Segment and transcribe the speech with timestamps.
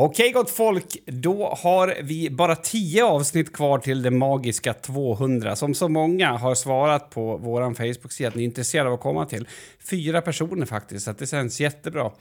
[0.00, 5.74] Okej gott folk, då har vi bara tio avsnitt kvar till det magiska 200 som
[5.74, 9.48] så många har svarat på vår Facebook-sida att ni är intresserade av att komma till.
[9.90, 12.12] Fyra personer faktiskt, så det känns jättebra.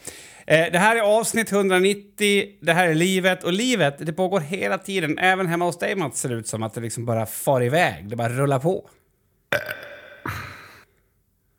[0.47, 4.77] Eh, det här är avsnitt 190, det här är livet och livet det pågår hela
[4.77, 5.17] tiden.
[5.17, 8.09] Även hemma hos dig Mats ser det ut som att det liksom bara far iväg,
[8.09, 8.89] det bara rullar på.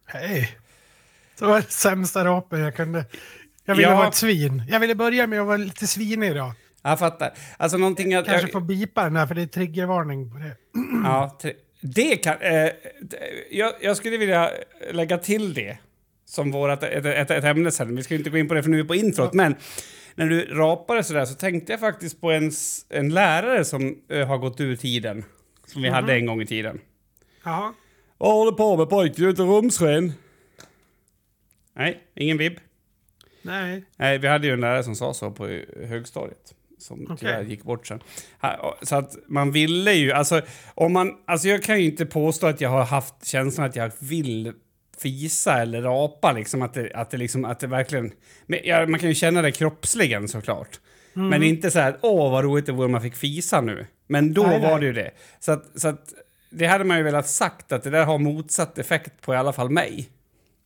[0.07, 0.57] Hej.
[1.39, 3.05] Det var det sämsta rapen jag kunde...
[3.69, 3.97] Jag ville Ja.
[3.97, 4.63] vara ett svin.
[4.69, 6.53] Jag ville börja med att vara lite svinig idag.
[6.83, 7.33] Jag fattar.
[7.57, 8.27] Alltså någonting att...
[8.27, 10.57] Kanske jag- få bipa den här för det är triggervarning på det.
[11.05, 11.39] Ja,
[11.81, 12.37] det kan...
[12.41, 12.69] Eh,
[13.51, 14.51] jag, jag skulle vilja
[14.93, 15.79] lägga till det
[16.25, 17.97] som vårat, ett, ett, ett ämne sen.
[17.97, 19.57] Vi ska inte gå in på det för nu är vi på introt, men
[20.15, 22.53] när du rapade sådär så tänkte jag faktiskt på en,
[22.89, 25.25] en lärare som eh, har gått ur tiden.
[25.67, 26.81] Som vi hade en gång i tiden.
[27.45, 27.73] Jaha.
[28.19, 29.17] Vad håller på med pojk?
[29.17, 30.13] Du är ute rumsren.
[31.77, 32.59] Nej, ingen vibb.
[33.43, 33.85] Nej.
[33.97, 36.55] Nej, vi hade ju en lärare som sa så på högstadiet.
[36.79, 37.17] Som Okej.
[37.19, 38.01] tyvärr gick bort sen.
[38.83, 40.41] Så att man ville ju, alltså,
[40.75, 43.93] om man, alltså jag kan ju inte påstå att jag har haft känslan att jag
[43.99, 44.53] vill
[44.99, 48.13] fisa eller rapa liksom att det, att det liksom, att det verkligen,
[48.47, 50.81] men ja, man kan ju känna det kroppsligen såklart.
[51.17, 51.29] Mm.
[51.29, 53.87] Men inte så här, åh vad roligt det vore om man fick fisa nu.
[54.07, 54.71] Men då Nej, nej.
[54.71, 55.11] var det ju det.
[55.41, 56.13] Så att, så att
[56.51, 59.53] det hade man ju velat sagt att det där har motsatt effekt på i alla
[59.53, 60.09] fall mig.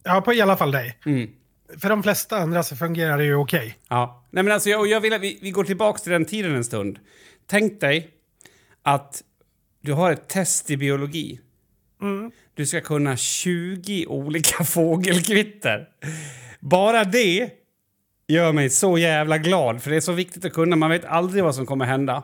[0.02, 0.98] Ja, på i alla fall dig.
[1.06, 1.30] Mm.
[1.78, 3.78] För de flesta andra så fungerar det ju okej.
[3.88, 4.26] Ja.
[4.30, 6.64] Nej, men alltså, jag, jag vill att vi, vi går tillbaka till den tiden en
[6.64, 6.98] stund.
[7.46, 8.10] Tänk dig
[8.82, 9.22] att
[9.80, 11.40] du har ett test i biologi.
[12.54, 15.88] Du ska kunna 20 olika fågelkvitter.
[16.60, 17.50] Bara det
[18.26, 20.76] gör mig så jävla glad, för det är så viktigt att kunna.
[20.76, 22.22] Man vet aldrig vad som kommer hända.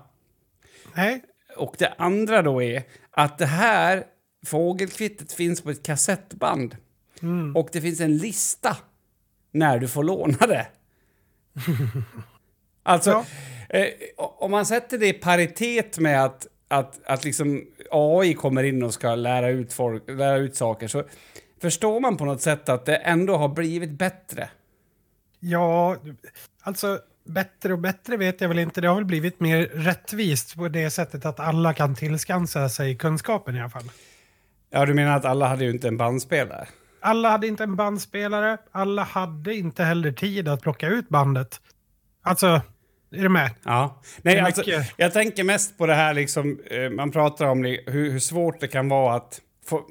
[0.95, 1.23] Nej.
[1.57, 4.05] Och det andra då är att det här
[4.47, 6.77] fågelkvittet finns på ett kassettband.
[7.55, 8.77] Och det finns en lista
[9.53, 10.67] när du får låna det.
[12.83, 13.25] alltså, Ja.
[13.79, 18.83] eh, om man sätter det i paritet med att, att, att liksom AI kommer in
[18.83, 21.05] och ska lära ut, folk, lära ut saker så
[21.61, 24.51] förstår man på något sätt att det ändå har blivit bättre.
[25.41, 25.97] Ja,
[26.63, 28.81] alltså bättre och bättre vet jag väl inte.
[28.81, 33.57] Det har väl blivit mer rättvist på det sättet att alla kan tillskansa sig kunskapen
[33.57, 33.91] i alla fall.
[34.71, 36.69] Ja, du menar att alla hade ju inte en bandspelare?
[37.01, 41.61] Alla hade inte en bandspelare, alla hade inte heller tid att plocka ut bandet.
[42.23, 42.47] Alltså,
[43.11, 43.51] är du med?
[43.63, 44.03] Ja.
[44.23, 44.63] Nej, alltså,
[44.97, 48.69] jag tänker mest på det här liksom, eh, man pratar om hur, hur svårt det
[48.69, 49.83] kan vara att få,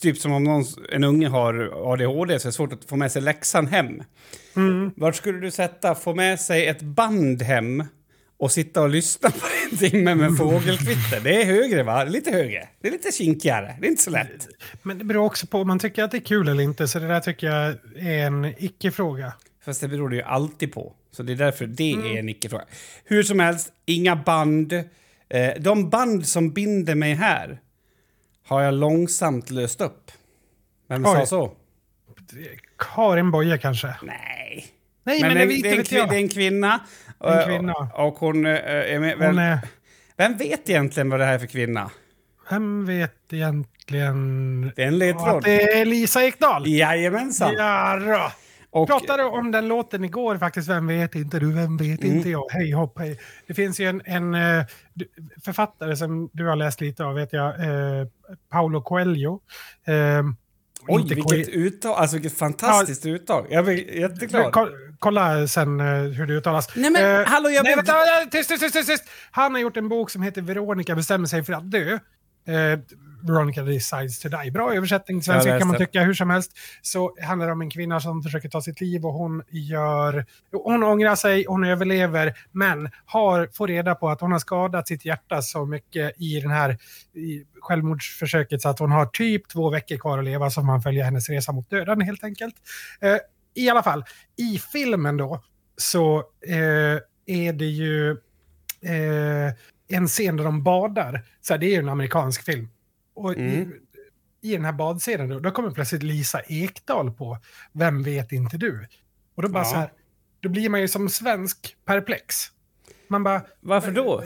[0.00, 3.12] typ som om någon, en unge har ADHD så är det svårt att få med
[3.12, 4.02] sig läxan hem.
[4.56, 4.92] Mm.
[4.96, 7.84] Vart skulle du sätta, få med sig ett band hem
[8.38, 11.20] och sitta och lyssna på en timme med fågelkvitter?
[11.20, 12.04] Det är högre va?
[12.04, 12.68] Lite högre.
[12.80, 13.76] Det är lite kinkigare.
[13.80, 14.48] Det är inte så lätt.
[14.82, 16.98] Men det beror också på om man tycker att det är kul eller inte, så
[16.98, 19.32] det där tycker jag är en icke-fråga.
[19.64, 20.92] Fast det beror det ju alltid på.
[21.10, 22.64] Så det är därför det är en icke-fråga.
[23.04, 24.72] Hur som helst, inga band.
[25.28, 27.60] Eh, de band som binder mig här
[28.46, 30.10] har jag långsamt löst upp.
[30.88, 31.12] Vem Oj.
[31.14, 31.52] sa så?
[32.78, 33.94] Karin Boye kanske?
[34.02, 34.35] Nej.
[35.06, 36.08] Nej, men, det, det, det, är en, vet jag.
[36.08, 36.80] det är en kvinna.
[37.20, 37.72] En eh, kvinna.
[37.74, 39.58] Och, och hon eh, är med, Hon vem, är,
[40.16, 41.90] vem vet egentligen vad det här är för kvinna?
[42.50, 45.42] vem vet egentligen Det är en ledtråd.
[45.44, 46.66] det är Lisa Ekdahl?
[46.66, 47.54] Jajamensan.
[47.58, 48.30] Ja, då.
[48.70, 50.68] Och, pratade om den låten igår faktiskt.
[50.68, 52.16] Vem vet inte du, vem vet Mm.
[52.16, 52.44] inte jag.
[52.50, 53.20] Hej hopp hej.
[53.46, 54.64] Det finns ju en, en eh,
[55.44, 57.60] författare som du har läst lite av, vet jag.
[57.60, 58.06] Eh,
[58.50, 59.40] Paulo Coelho.
[59.86, 59.94] Eh,
[60.88, 61.50] oj, vilket Coelho.
[61.50, 61.96] uttag.
[61.96, 63.46] Alltså vilket fantastiskt uttag.
[63.50, 64.52] Jag blir jätteglad.
[64.98, 66.76] Ko- Kolla sen eh, hur det uttalas.
[66.76, 69.04] Nej, men Eh, hallå, jag nej, vänta, vänta, tyst, tyst, tyst, tyst.
[69.30, 71.98] Han har gjort en bok som heter Veronica bestämmer sig för att dö.
[72.48, 72.78] Eh,
[73.22, 74.50] Veronica decides to die.
[74.50, 76.52] Bra översättning till svenska kan man tycka hur som helst.
[76.82, 80.26] Så handlar det om en kvinna som försöker ta sitt liv och hon gör...
[80.64, 85.04] Hon ångrar sig, hon överlever, men har, får reda på att hon har skadat sitt
[85.04, 86.78] hjärta så mycket i den här
[87.14, 91.04] i självmordsförsöket så att hon har typ två veckor kvar att leva som man följer
[91.04, 92.54] hennes resa mot döden helt enkelt.
[93.00, 93.16] Eh,
[93.56, 94.04] I alla fall,
[94.36, 95.44] i filmen då
[95.76, 98.10] så eh, är det ju
[98.82, 99.54] eh,
[99.88, 101.24] en scen där de badar.
[101.40, 102.68] Så här, det är ju en amerikansk film.
[103.14, 103.72] Och Mm.
[104.42, 107.38] i, i den här badscenen då, då kommer plötsligt Lisa Ekdahl på
[107.72, 108.86] Vem vet inte du?
[109.34, 109.70] Och då bara Ja.
[109.70, 109.92] så här,
[110.40, 112.36] då blir man ju som svensk perplex.
[113.08, 114.24] Man bara, Varför då?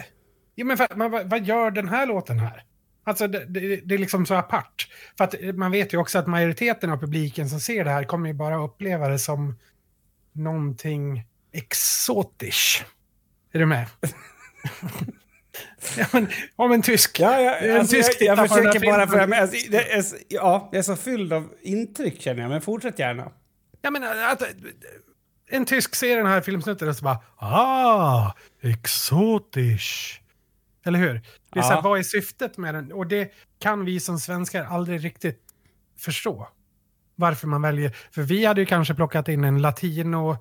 [0.54, 2.64] Ja, men för, man, vad gör den här låten här?
[3.10, 4.88] Alltså det, det, det är liksom så apart.
[5.18, 8.04] För att eh, man vet ju också att majoriteten av publiken som ser det här
[8.04, 9.58] kommer ju bara uppleva det som
[10.32, 12.84] någonting exotiskt.
[13.52, 13.86] Är du med?
[15.96, 17.20] ja, men, om en tysk.
[17.20, 20.02] Ja, ja, en alltså, tysk jag, jag här försöker bara för men, alltså, det är,
[20.02, 23.32] så- Ja, jag är så fylld av intryck känner jag, men fortsätt gärna.
[23.82, 24.42] Ja, men att,
[25.50, 28.32] en tysk ser den här filmsnutten och så bara ah,
[28.62, 30.22] exotisk.
[30.84, 31.12] Eller hur?
[31.52, 31.74] Det är så Ja.
[31.74, 32.92] här, vad är syftet med den?
[32.92, 35.40] Och det kan vi som svenskar aldrig riktigt
[35.98, 36.48] förstå.
[37.14, 37.96] Varför man väljer.
[38.10, 40.36] För vi hade ju kanske plockat in en latino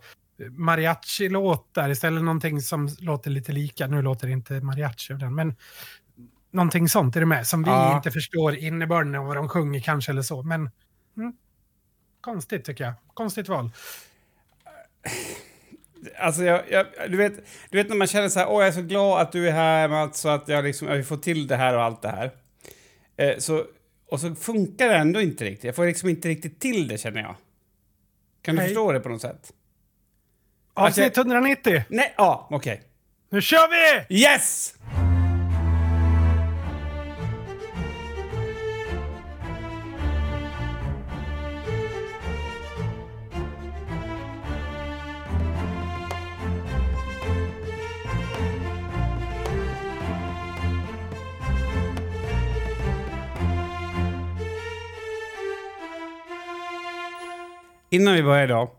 [0.51, 2.23] mariachi-låt där istället.
[2.23, 3.87] Någonting som låter lite lika.
[3.87, 5.55] Nu låter det inte mariachi av den, men
[6.51, 7.47] någonting sånt är det med.
[7.47, 7.95] Som vi Ja.
[7.95, 10.43] inte förstår innebörden av vad de sjunger kanske eller så.
[10.43, 10.69] Men
[11.17, 11.33] mm,
[12.21, 12.93] konstigt tycker jag.
[13.13, 13.71] Konstigt val.
[16.17, 17.33] Alltså, jag, jag, du, vet,
[17.69, 19.51] du vet när man känner så här, åh jag är så glad att du är
[19.51, 22.31] här Mats, så att jag liksom, jag får till det här och allt det här.
[23.17, 23.65] Eh, så,
[24.09, 25.63] och så funkar det ändå inte riktigt.
[25.63, 27.35] Jag får liksom inte riktigt till det känner jag.
[28.41, 28.67] Kan du Nej.
[28.67, 29.53] förstå det på något sätt?
[30.73, 31.83] Alltså, Avsnitt 190.
[31.89, 32.81] Nej, ja, okej.
[33.29, 34.15] Nu kör vi!
[34.21, 34.75] Yes!
[57.89, 58.69] Innan vi börjar idag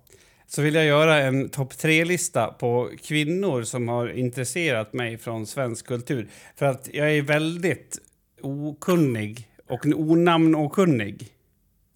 [0.46, 5.86] så vill jag göra en topp tre-lista på kvinnor som har intresserat mig från svensk
[5.86, 6.28] kultur.
[6.56, 7.98] För att jag är väldigt
[8.42, 11.28] okunnig och onamnokunnig.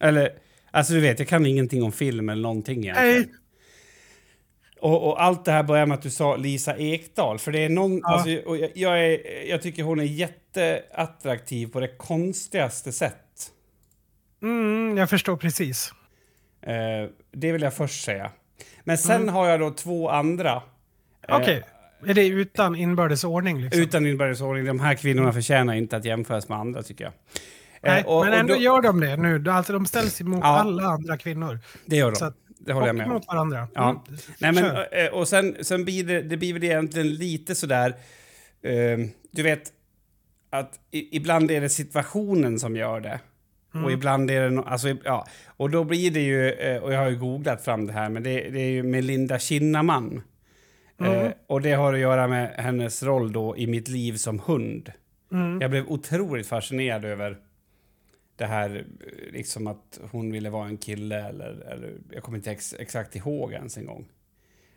[0.01, 0.31] Eller,
[0.71, 3.11] alltså du vet, jag kan ingenting om film eller någonting egentligen.
[3.11, 3.29] Nej.
[4.81, 7.39] Och, och allt det här börjar med att du sa Lisa Ekdahl.
[7.39, 8.13] För det är någon, Ja.
[8.13, 9.21] alltså, och jag, jag, är,
[9.51, 13.51] jag tycker hon är jätteattraktiv på det konstigaste sätt.
[14.43, 15.93] Mm, jag förstår precis.
[16.67, 18.31] Eh, det vill jag först säga.
[18.85, 20.63] Men sen har jag då två andra.
[21.29, 21.63] eh, Okej.
[22.07, 23.83] Är det utan inbördes ordning liksom?
[23.83, 24.65] Utan inbördesordning.
[24.65, 27.13] De här kvinnorna förtjänar inte att jämföras med andra, tycker jag.
[27.13, 29.51] Eh, Nej, och- men och ändå då- gör de det nu.
[29.51, 30.47] Alltså de ställs emot Ja.
[30.61, 31.59] alla andra kvinnor.
[31.87, 32.17] Det gör de.
[32.17, 33.69] Så att- det håller jag och med mot varandra.
[33.75, 33.91] Ja.
[33.91, 34.03] Mm.
[34.41, 34.89] Nej, men, Kör.
[35.05, 37.95] eh, och sen, sen blir det, det blir väl egentligen lite sådär...
[38.63, 38.99] Eh,
[39.31, 39.63] du vet,
[40.51, 43.21] att i, ibland är det situationen som gör det.
[43.75, 43.85] Mm.
[43.85, 44.51] Och ibland är det...
[44.51, 45.27] No, alltså, ja.
[45.47, 46.51] Och då blir det ju...
[46.51, 49.39] Eh, och jag har ju googlat fram det här, men det, det är ju Melinda
[49.39, 50.23] Kinnaman.
[51.01, 51.33] Eh, Mm.
[51.47, 54.93] och det har att göra med hennes roll då i mitt liv som hund.
[55.33, 55.61] Mm.
[55.61, 57.39] Jag blev otroligt fascinerad över
[58.37, 62.51] det här, eh, liksom att hon ville vara en kille eller, eller jag kommer inte
[62.51, 64.09] ex, exakt ihåg ens en gång.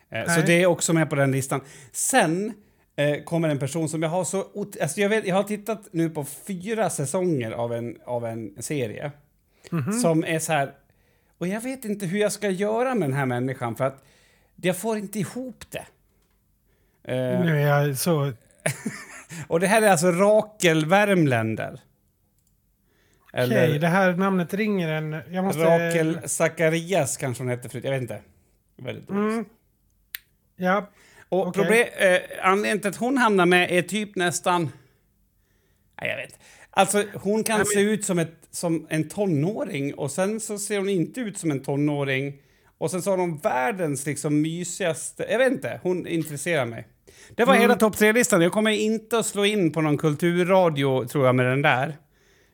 [0.10, 1.62] Eh, så det är också med på den listan.
[1.92, 2.54] Sen
[2.98, 4.46] eh, kommer en person som jag har så...
[4.82, 9.12] Alltså jag, vet, jag har tittat nu på fyra säsonger av en, av en serie
[9.72, 9.94] Mhm.
[9.94, 10.72] som är så här...
[11.38, 14.04] Och jag vet inte hur jag ska göra med den här människan för att
[14.56, 15.86] jag får inte ihop det.
[17.14, 18.34] Eh, Nu är jag så...
[19.48, 21.80] och det här är alltså Rakel Värmländer.
[23.34, 25.22] Okej, det här namnet ringer en...
[25.32, 25.62] Jag måste...
[25.64, 27.84] Rakel Zacharias kanske hon hette förut.
[27.84, 28.22] Jag vet inte.
[28.78, 29.10] Väldigt.
[29.10, 29.46] Mm.
[30.56, 30.90] Ja.
[31.30, 31.64] Och okej.
[31.64, 34.72] problem, eh, anledningen till att hon hamnar med är typ nästan...
[36.02, 36.40] Nej, jag vet.
[36.70, 40.78] Alltså, hon kan Nej, se ut som, ett, som en tonåring och sen så ser
[40.78, 42.34] hon inte ut som en tonåring.
[42.78, 45.26] Och sen så har hon världens liksom mysigaste...
[45.30, 46.88] Jag vet inte, hon intresserar mig.
[47.36, 47.62] Det var Mm.
[47.62, 48.42] hela topp tre-listan.
[48.42, 51.98] Jag kommer inte att slå in på någon kulturradio, tror jag, med den där.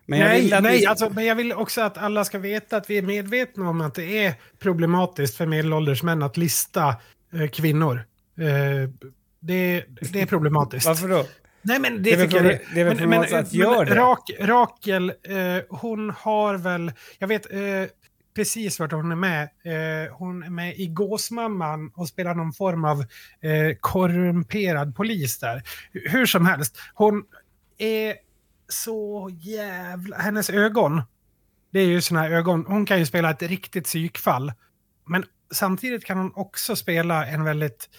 [0.06, 2.78] Men jag nej, vill att nej alltså, men jag vill också att alla ska veta
[2.78, 6.96] att vi är medvetna om att det är problematiskt för medelålders män att lista
[7.34, 8.06] eh, kvinnor.
[8.38, 8.90] Eh,
[9.40, 10.86] det, det är problematiskt.
[10.86, 11.26] Varför då?
[11.62, 13.96] Nej, men det, Det tycker jag det är väl problematiskt att gör det.
[13.96, 17.60] Rak, Rakel, eh, hon har väl, jag vet eh,
[18.36, 19.44] precis vart hon är med.
[19.44, 23.00] Eh, hon är med i Gåsmamman och spelar någon form av
[23.42, 25.64] eh, korrumperad polis där.
[25.92, 27.24] Hur som helst, hon
[27.78, 28.16] är
[28.68, 30.18] så jävla...
[30.18, 31.02] Hennes ögon,
[31.72, 34.54] det är ju såna här ögon, hon kan ju spela ett riktigt psykfall.
[35.06, 37.90] Men samtidigt kan hon också spela en väldigt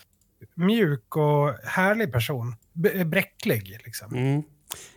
[0.55, 2.57] mjuk och härlig person.
[2.73, 4.15] B- bräcklig liksom.
[4.15, 4.43] Mm.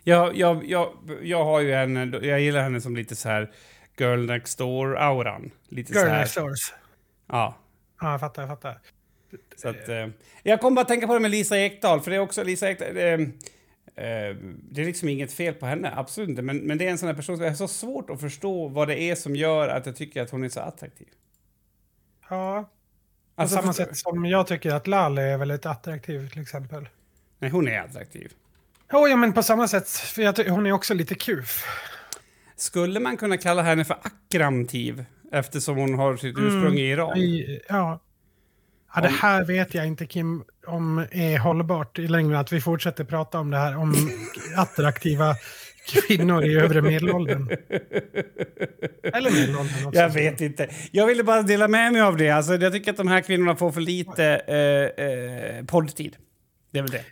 [0.03, 2.15] Jag, jag, jag, jag har ju en...
[2.21, 3.51] Jag gillar henne som lite så här
[3.97, 5.51] girl next door-auran.
[5.69, 6.19] Lite så Girl här.
[6.19, 6.73] next doors.
[7.27, 7.57] Ja.
[8.01, 8.79] Ja, jag fattar, jag fattar.
[9.55, 10.07] Så att, eh,
[10.43, 12.69] jag kommer bara att tänka på det med Lisa Ekdahl, för det är också Lisa
[12.69, 12.97] Ekdahl...
[12.97, 14.35] Eh, eh,
[14.71, 16.41] det är liksom inget fel på henne, absolut inte.
[16.41, 18.67] Men, men det är en sån här person som jag har så svårt att förstå
[18.67, 21.07] vad det är som gör att jag tycker att hon är så attraktiv.
[22.29, 22.69] Ja,
[23.37, 26.89] på Alltså, samma sätt som jag tycker att Lale är väldigt attraktiv till exempel.
[27.39, 28.31] Nej, hon är attraktiv.
[28.91, 31.65] Oh, ja, men på samma sätt, för jag hon är också lite kuf.
[32.55, 37.17] Skulle man kunna kalla henne för akkramtiv eftersom hon har sitt ursprung i Iran?
[37.17, 37.99] I, ja.
[38.95, 43.03] ja, det här vet jag inte Kim om är hållbart i längden, att vi fortsätter
[43.03, 43.95] prata om det här, om
[44.55, 45.35] attraktiva
[45.87, 47.49] kvinnor i övre medelåldern.
[49.03, 49.99] Eller medelåldern också.
[49.99, 50.69] Jag vet inte.
[50.91, 52.29] Jag ville bara dela med mig av det.
[52.29, 56.15] Alltså, jag tycker att de här kvinnorna får för lite eh, eh, poddtid.
[56.71, 57.03] Det är väl det.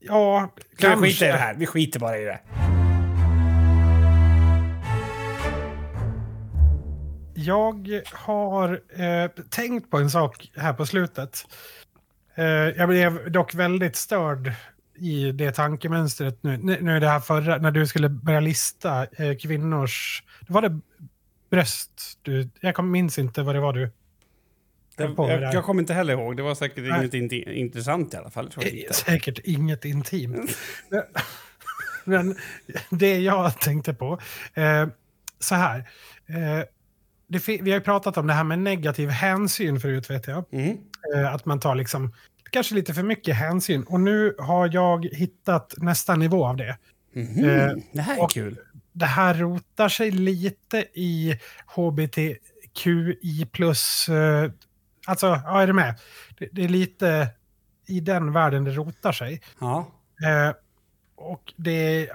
[0.00, 1.54] Ja, Kan vi skita i det här?
[1.54, 2.40] Vi skiter bara i det.
[7.34, 11.46] Jag har eh, tänkt på en sak här på slutet.
[12.34, 14.52] Eh, jag blev dock väldigt störd
[14.94, 16.56] i det tankemönstret nu.
[16.56, 20.22] Nu är det här förra, när du skulle börja lista eh, kvinnors...
[20.48, 20.80] Var det
[21.50, 22.18] bröst?
[22.22, 23.90] Du, jag minns inte vad det var du...
[24.98, 25.50] Med jag, det.
[25.52, 26.36] jag kommer inte heller ihåg.
[26.36, 27.00] Det var säkert Nej.
[27.00, 28.50] inget inte, intressant i alla fall.
[28.60, 28.92] Eh.
[28.92, 30.58] Säkert inget intimt.
[32.04, 32.36] Men
[32.90, 34.18] det jag tänkte på,
[34.54, 34.86] eh,
[35.38, 35.78] så här.
[36.26, 36.64] Eh,
[37.26, 40.44] det, vi har ju pratat om det här med negativ hänsyn förut, vet jag.
[40.52, 40.78] Mm.
[41.14, 42.12] Eh, att man tar liksom,
[42.52, 43.82] kanske lite för mycket hänsyn.
[43.82, 46.78] Och nu har jag hittat nästa nivå av det.
[47.14, 47.44] Mhm.
[47.44, 48.58] Eh, det här är kul.
[48.92, 54.08] Det här rotar sig lite i hbtqi plus...
[54.08, 54.50] Eh,
[55.06, 55.94] alltså, ja, är du med?
[56.38, 57.28] Det, det är lite
[57.86, 59.42] i den världen det rotar sig.
[59.60, 59.92] Ja.
[60.24, 60.54] Eh,
[61.16, 62.08] och det,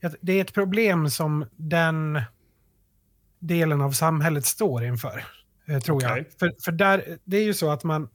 [0.00, 2.22] ja, det är ett problem som den
[3.38, 5.24] delen av samhället står inför,
[5.68, 6.12] eh, tror jag.
[6.12, 6.30] Okej.
[6.38, 8.08] För, för där, det är ju så att man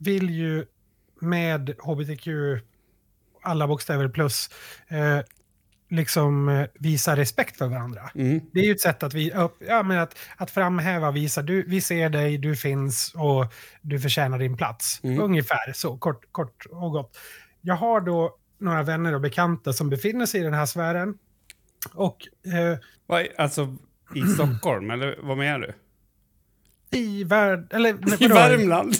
[0.00, 0.66] vill ju
[1.20, 2.28] med hbtq,
[3.42, 4.50] alla bokstäver plus,
[4.88, 5.20] eh,
[5.90, 8.10] liksom eh, visa respekt för varandra.
[8.14, 8.40] Mm.
[8.52, 11.80] Det är ju ett sätt att, vi, ja, men att, att framhäva, visa, du, vi
[11.80, 15.00] ser dig, du finns och du förtjänar din plats.
[15.02, 15.20] Mm.
[15.20, 17.18] Ungefär så, kort, kort och gott.
[17.60, 21.18] Jag har då några vänner och bekanta som befinner sig i den här sfären.
[21.94, 22.18] Och
[22.52, 22.78] eh,
[23.36, 23.76] alltså,
[24.14, 25.72] i Stockholm, eller vad menar du?
[26.94, 27.72] I värld...
[27.72, 28.28] Eller, I?
[28.28, 28.94] Värmland?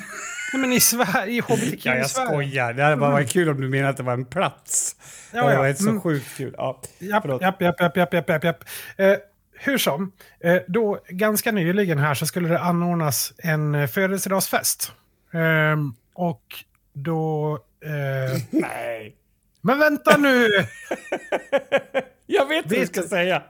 [0.53, 1.79] Nej, men i Sverige, i hbtq-sfären.
[1.83, 2.73] Ja, jag skojar.
[2.73, 4.97] Det hade bara varit kul om du menade att det var en plats.
[5.33, 5.59] Ja, det ja.
[5.59, 6.01] varit så Mm.
[6.01, 6.55] sjukt kul.
[6.57, 6.81] Ja.
[6.99, 8.65] Japp, japp, japp, japp, japp, japp, japp.
[8.97, 9.15] Eh,
[9.59, 14.93] hur som, eh, då ganska nyligen här så skulle det anordnas en eh, födelsedagsfest.
[15.33, 16.45] Ehm, och
[16.93, 17.55] då...
[17.85, 19.17] Eh, Nej.
[19.61, 20.49] men vänta nu!
[22.27, 23.43] Jag vet vad du ska säga.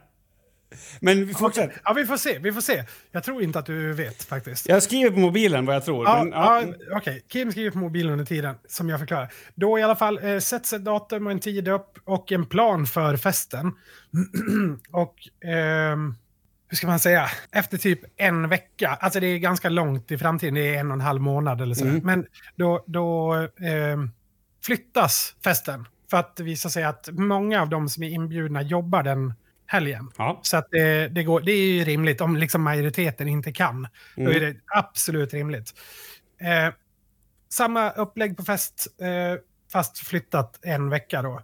[1.01, 1.81] Men vi fortsätter.
[1.85, 2.85] Ja, vi får se, vi får se.
[3.13, 4.69] Jag tror inte att du vet faktiskt.
[4.69, 6.05] Jag skriver på mobilen vad jag tror.
[6.05, 6.63] Ja, men, ja.
[6.63, 9.33] ja, Okej, Kim skriver på mobilen under tiden, som jag förklarar.
[9.55, 12.87] Då i alla fall eh, sätts ett datum och en tid upp och en plan
[12.87, 13.73] för festen.
[14.91, 15.15] och
[15.45, 16.15] ehm,
[16.69, 17.29] hur ska man säga?
[17.53, 20.95] Efter typ en vecka, alltså det är ganska långt i framtiden, det är en och
[20.95, 21.85] en halv månad eller så.
[21.85, 22.01] Mm.
[22.05, 22.27] Men
[22.57, 24.11] då, då ehm,
[24.65, 25.87] flyttas festen.
[26.11, 29.35] För att det visar sig att många av de som är inbjudna jobbar den
[29.75, 30.11] helgen.
[30.19, 30.41] Ja.
[30.43, 33.89] Så att det, det, går, det är ju rimligt om liksom majoriteten inte kan.
[34.17, 34.37] Då Mm.
[34.37, 35.75] är det absolut rimligt.
[36.41, 36.75] Eh,
[37.49, 39.41] samma upplägg på fest, eh,
[39.73, 41.41] fast flyttat en vecka då.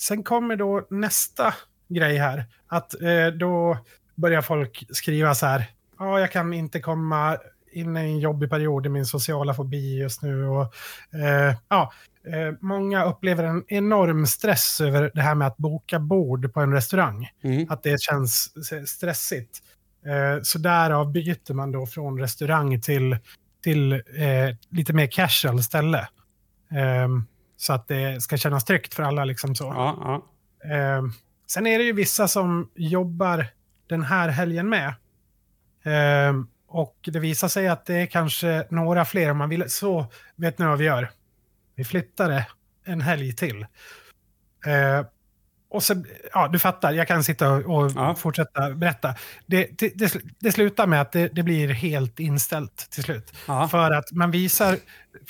[0.00, 1.54] Sen kommer då nästa
[1.88, 2.44] grej här.
[2.68, 3.78] Att eh, då
[4.14, 5.64] börjar folk skriva så här.
[5.98, 7.38] Ja, jag kan inte komma
[7.72, 10.44] in i en jobbig period i min sociala fobi just nu.
[10.46, 10.74] Och,
[11.14, 11.92] eh, ja,
[12.26, 16.72] eh, många upplever en enorm stress över det här med att boka bord på en
[16.72, 17.66] restaurang Mm.
[17.70, 18.52] att det känns
[18.88, 19.58] stressigt.
[20.06, 23.16] Eh, så därav byter man då från restaurang till,
[23.62, 24.00] till eh,
[24.70, 26.08] lite mer casual ställe.
[26.70, 27.24] Ehm,
[27.56, 29.24] så att det ska kännas tryggt för alla.
[29.24, 29.64] Liksom så.
[29.64, 29.98] Ja,
[30.64, 30.70] ja.
[30.74, 31.12] Ehm,
[31.46, 33.46] sen är det ju vissa som jobbar
[33.88, 34.94] den här helgen med.
[35.84, 39.70] Ehm, och det visar sig att det är kanske några fler om man vill.
[39.70, 41.10] Så vet ni vad vi gör?
[41.74, 42.46] Vi flyttar det
[42.84, 43.66] en helg till.
[44.66, 45.04] Ehm,
[45.68, 48.14] och så, ja, du fattar, jag kan sitta och, Ja.
[48.14, 49.14] fortsätta berätta.
[49.46, 53.32] Det, det, det, det slutar med att det, det blir helt inställt till slut.
[53.48, 53.68] ja.
[53.68, 54.76] För att man visar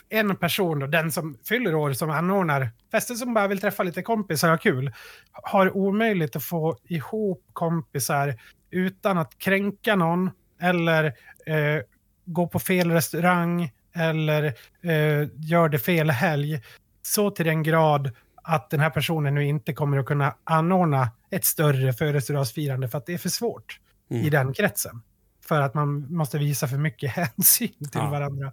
[0.09, 4.03] en person, då, den som fyller år, som anordnar festen, som bara vill träffa lite
[4.03, 4.93] kompisar och ha kul,
[5.33, 8.35] har omöjligt att få ihop kompisar
[8.71, 11.05] utan att kränka någon eller
[11.47, 11.83] eh,
[12.25, 14.45] gå på fel restaurang eller
[14.83, 16.63] eh, gör det fel helg.
[17.03, 18.11] Så till den grad
[18.43, 23.07] att den här personen nu inte kommer att kunna anordna ett större födelsedagsfirande för att
[23.07, 24.27] det är för svårt Mm.
[24.27, 25.03] i den kretsen.
[25.45, 28.11] För att man måste visa för mycket hänsyn till Ja.
[28.11, 28.53] varandra.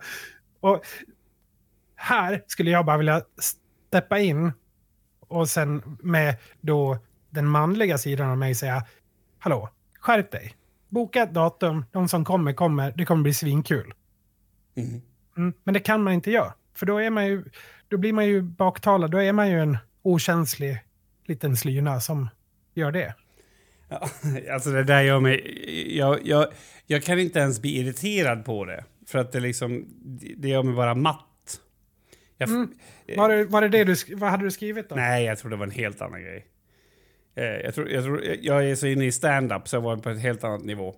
[0.59, 0.81] Och
[1.95, 3.21] här skulle jag bara vilja
[3.87, 4.51] steppa in
[5.19, 6.97] och sen med då
[7.29, 8.85] den manliga sidan av mig säga
[9.39, 9.69] Hallå,
[9.99, 10.55] skärp dig.
[10.89, 13.93] Boka ett datum, de som kommer kommer, det kommer bli svinkul.
[14.75, 15.01] Mm.
[15.41, 16.53] Mm, men det kan man inte göra.
[16.73, 17.43] För då, är man ju,
[17.87, 20.79] då blir man ju baktalad, då är man ju en okänslig
[21.25, 22.29] liten slyna som
[22.73, 23.15] gör det.
[23.89, 24.09] Ja,
[24.53, 25.97] alltså det där gör mig...
[25.97, 26.47] Jag, jag,
[26.85, 28.85] jag kan inte ens bli irriterad på det.
[29.07, 29.85] För att det liksom...
[30.37, 31.59] Det gör mig bara matt.
[32.37, 32.73] Jag, Mm.
[33.17, 34.95] Var det, var det det du, vad hade du skrivit då?
[34.95, 36.45] Nej, jag tror det var en helt annan grej.
[37.35, 40.09] Eh, jag, tror, jag, tror, jag är så inne i stand-up så jag var på
[40.09, 40.95] ett helt annat nivå.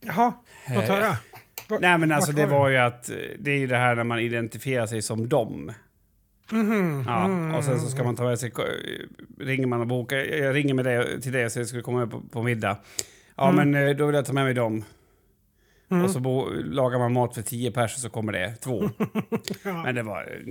[0.00, 0.32] Jaha,
[0.68, 1.16] låt Eh, höra.
[1.68, 3.10] Va- Nej, men alltså det var ju att...
[3.10, 5.72] eh, Det är ju det här när man identifierar sig som dem.
[6.50, 7.54] Mhm, Ja, mm.
[7.54, 8.52] och sen så ska man ta med sig...
[9.40, 10.16] Ringer man och bokar.
[10.16, 12.78] Jag ringer med det, till det så jag skulle komma på, på middag.
[13.36, 14.84] Ja, men eh, då vill jag ta med mig dem.
[15.90, 16.04] Mm.
[16.04, 18.90] Och så bo, lagar man mat för tio personer så kommer det två.
[19.84, 20.42] Men det var.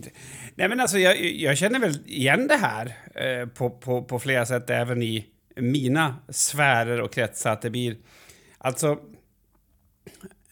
[0.56, 4.46] Nej men alltså jag, jag känner väl igen det här eh, på, på, på flera
[4.46, 5.26] sätt även i
[5.56, 7.52] mina sfärer och kretsar.
[7.52, 7.96] Att det blir...
[8.58, 8.98] Alltså...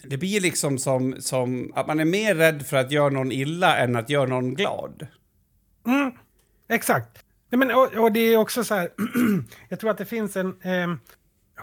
[0.03, 3.77] Det blir liksom som, som att man är mer rädd för att göra någon illa
[3.77, 5.08] än att göra någon glad.
[5.88, 6.12] Mm,
[6.70, 7.24] exakt.
[7.50, 8.89] Nej, men, och, och det är också så här,
[9.70, 10.96] jag tror att det finns en, eh,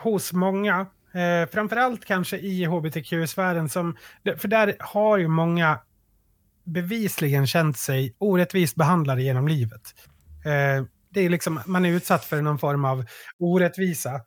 [0.02, 3.96] hos många, eh, framförallt kanske i hbtq-sfären, som,
[4.36, 5.78] för där har ju många
[6.64, 9.94] bevisligen känt sig orättvist behandlade genom livet.
[10.44, 13.04] Eh, det är liksom, man är utsatt för någon form av
[13.38, 14.20] orättvisa.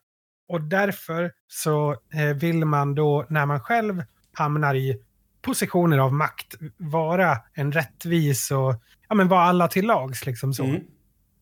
[0.50, 4.04] Och därför så eh, vill man då, när man själv
[4.34, 5.02] hamnar i
[5.42, 8.76] positioner av makt, vara en rättvis och
[9.10, 10.26] ja, men vara alla till lags.
[10.26, 10.64] Liksom så.
[10.64, 10.82] Mm.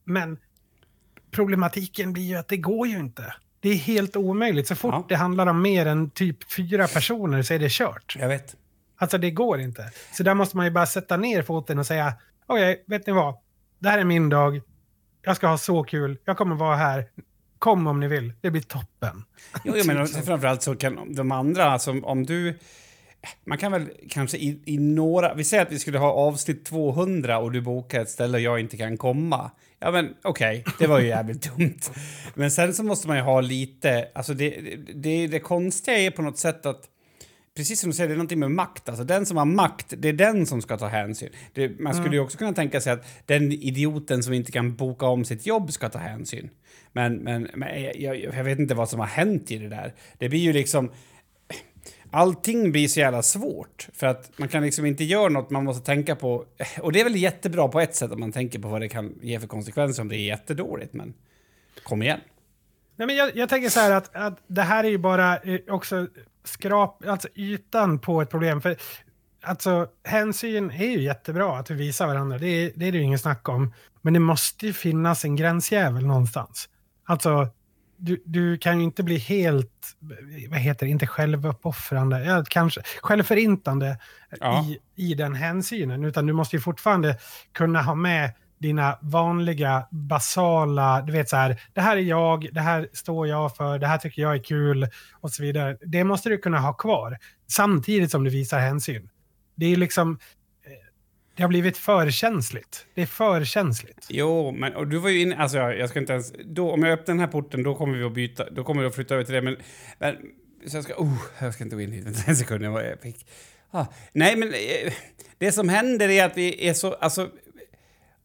[0.03, 0.37] Men
[1.31, 3.33] problematiken blir ju att det går ju inte.
[3.59, 4.67] Det är helt omöjligt.
[4.67, 5.05] Så fort Ja.
[5.09, 8.15] det handlar om mer än typ fyra personer så är det kört.
[8.19, 8.55] Jag vet.
[8.97, 9.91] Alltså det går inte.
[10.13, 12.13] Så där måste man ju bara sätta ner foten och säga,
[12.45, 13.35] okej, vet ni vad?
[13.79, 14.61] Det här är min dag.
[15.21, 16.17] Jag ska ha så kul.
[16.25, 17.05] Jag kommer vara här.
[17.59, 18.33] Kom om ni vill.
[18.41, 19.23] Det blir toppen.
[19.63, 22.59] Jo, jag menar, framförallt så kan de andra, alltså om du...
[23.45, 25.33] Man kan väl kanske i, i några...
[25.33, 28.59] Vi säger att vi skulle ha avsnitt 200 och du bokar ett ställe och jag
[28.59, 29.51] inte kan komma.
[29.79, 31.79] Ja, men okej, det var ju jävligt dumt.
[32.35, 34.07] Men sen så måste man ju ha lite...
[34.15, 36.83] Alltså det, det, det, konstiga är på något sätt att...
[37.55, 38.89] Precis som du säger, det är någonting med makt.
[38.89, 41.29] Alltså den som har makt, det är den som ska ta hänsyn.
[41.53, 45.05] Det, man skulle ju också kunna tänka sig att den idioten som inte kan boka
[45.05, 46.49] om sitt jobb ska ta hänsyn.
[46.93, 49.93] Men, men, men eh, jag, jag, vet inte vad som har hänt i det där.
[50.17, 50.91] Det blir ju liksom...
[52.11, 53.87] Allting blir så jävla svårt.
[53.93, 56.45] För att man kan liksom inte göra något, man måste tänka på...
[56.81, 59.19] Och det är väl jättebra på ett sätt om man tänker på vad det kan
[59.21, 61.13] ge för konsekvenser om det är jättedåligt, men...
[61.83, 62.19] Kom igen.
[62.95, 65.59] Nej, men jag, jag tänker så här att, att det här är ju bara eh,
[65.67, 66.07] också
[66.43, 68.61] skrap, alltså ytan på ett problem.
[68.61, 68.77] För
[69.41, 73.03] alltså hänsyn är ju jättebra att vi visar varandra, det är, det är det ju
[73.03, 73.73] ingen snack om.
[74.01, 76.69] Men det måste ju finnas en gränsjävel någonstans.
[77.09, 77.49] Alltså,
[77.97, 79.97] du, du kan ju inte bli helt,
[80.49, 83.97] vad heter det, inte självuppoffrande, ja, kanske självförintande
[84.39, 84.65] Ja.
[84.65, 86.03] i, i den hänsynen.
[86.03, 87.17] Utan du måste ju fortfarande
[87.53, 92.61] kunna ha med dina vanliga basala, du vet så här, det här är jag, det
[92.61, 94.87] här står jag för, det här tycker jag är kul
[95.21, 95.77] och så vidare.
[95.81, 97.17] Det måste du kunna ha kvar
[97.47, 99.09] samtidigt som du visar hänsyn.
[99.55, 100.19] Det är liksom,
[101.37, 102.85] det har blivit för känsligt.
[102.93, 104.05] Det är för känsligt.
[104.09, 105.35] Jo, men och du var ju inne...
[105.35, 106.33] Alltså, jag, jag ska inte ens...
[106.45, 108.49] Då, om jag öppnar den här porten, då kommer vi att byta...
[108.49, 109.57] Då kommer vi att flytta över till det, men...
[109.99, 110.15] men
[110.67, 110.93] så jag ska...
[110.93, 112.27] Oh, jag ska inte gå in hit.
[112.27, 113.27] En sekund, jag fick...
[113.71, 114.93] Ah, nej, men eh,
[115.37, 116.93] det som händer är att vi är så...
[116.93, 117.29] Alltså...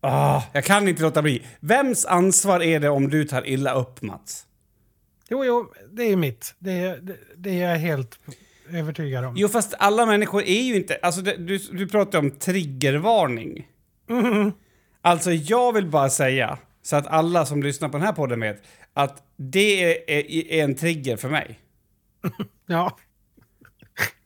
[0.00, 1.46] Ah, jag kan inte låta bli.
[1.60, 4.46] Vems ansvar är det om du tar illa upp, Mats?
[5.28, 6.54] Jo, jo, det är mitt.
[6.58, 8.18] Det, det, det är jag helt
[8.74, 9.34] övertygad om.
[9.36, 10.98] Jo, fast alla människor är ju inte...
[11.02, 13.68] Alltså, det, du, du pratar om triggervarning.
[14.08, 14.52] Mhm.
[15.02, 18.62] Alltså, jag vill bara säga, så att alla som lyssnar på den här podden vet,
[18.94, 21.58] att det är, är, är en trigger för mig.
[22.66, 22.96] Ja.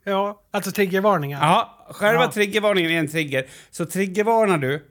[0.05, 1.41] Ja, alltså triggervarningar.
[1.47, 2.33] Ja, själva Ja.
[2.33, 3.47] triggervarningen är en trigger.
[3.71, 4.87] Så triggervarnar du,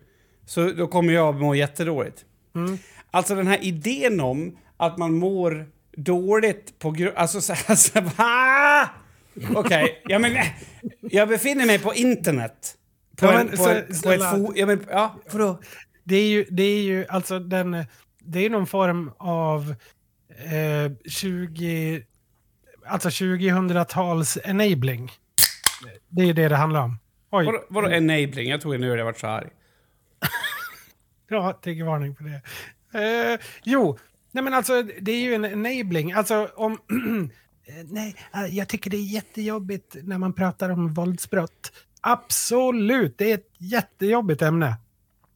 [0.45, 2.25] så då kommer jag må jättedåligt.
[2.55, 2.77] Mm.
[3.11, 5.65] Alltså den här idén om att man mår
[5.97, 7.13] dåligt på grund...
[7.15, 7.75] Alltså så här...
[7.75, 8.89] Så, va?
[9.55, 10.35] Okej, ja men...
[10.35, 10.45] eh,
[11.01, 12.77] Jag befinner mig på internet.
[13.17, 14.31] På, Ja, en, men på, så- en, på ett snälla.
[14.31, 14.53] fo...
[14.55, 15.19] Ja, men, ja?
[16.03, 17.85] Det är ju, det är ju alltså den,
[18.19, 19.75] det är någon form av
[20.29, 22.03] eh, 20,
[22.85, 25.11] alltså 2000-tals enabling.
[26.09, 26.99] Det är det det handlar om.
[27.31, 28.49] Oj, Vadå, vadå enabling?
[28.49, 29.47] Jag tror nu jag varit så arg.
[31.29, 32.41] ja, triggervarning på det.
[33.33, 33.97] Eh, jo,
[34.31, 36.11] nej men alltså det är ju en enabling.
[36.13, 36.77] Alltså om...
[37.67, 41.71] eh, nej, eh, jag tycker det är jättejobbigt när man pratar om våldsbrott.
[42.01, 44.75] Absolut, det är ett jättejobbigt ämne.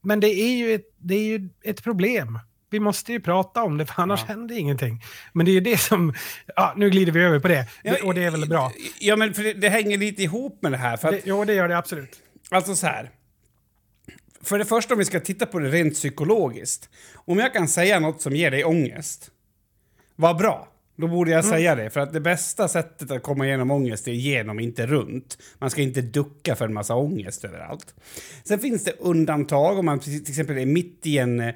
[0.01, 2.39] Men det är ju ett, det är ju ett problem.
[2.71, 4.25] Vi måste ju prata om det, för annars Ja.
[4.33, 5.03] händer ingenting.
[5.33, 6.13] Men det är ju det som...
[6.55, 7.67] Ja, nu glider vi över på det.
[7.83, 8.71] Ja, och det är väl bra.
[8.99, 10.97] Ja, men för det, det hänger lite ihop med det här.
[10.97, 12.19] För att, Det, jo, det gör det absolut.
[12.49, 13.11] Alltså så här.
[14.41, 16.89] För det första om vi ska titta på det rent psykologiskt.
[17.15, 19.31] Om jag kan säga något som ger dig ångest,
[20.15, 20.67] vad bra.
[20.99, 21.89] Då borde jag säga det.
[21.89, 25.37] För att det bästa sättet att komma igenom ångest är genom, inte runt.
[25.57, 27.95] Man ska inte ducka för en massa ångest överallt.
[28.43, 31.53] Sen finns det undantag om man till exempel är mitt i en eh,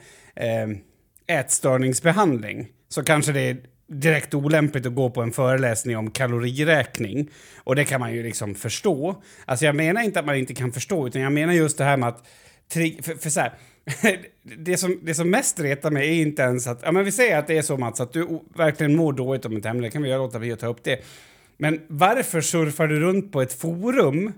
[1.28, 2.68] ätstörningsbehandling.
[2.90, 7.30] Så kanske det är direkt olämpligt att gå på en föreläsning om kaloriräkning.
[7.58, 9.22] Och det kan man ju liksom förstå.
[9.46, 11.98] Alltså jag menar inte att man inte kan förstå, utan jag menar just det här
[11.98, 12.28] med att...
[12.70, 13.54] För, för så här,
[14.58, 16.80] det, som, det som mest retar mig är inte ens att...
[16.84, 19.58] Ja, men vi säger att det är så, Mats, att du verkligen mår dåligt om
[19.58, 19.82] ett ämne.
[19.82, 21.00] Det kan vi göra låta bli att ta upp det.
[21.58, 24.34] Men varför surfar du runt på ett forum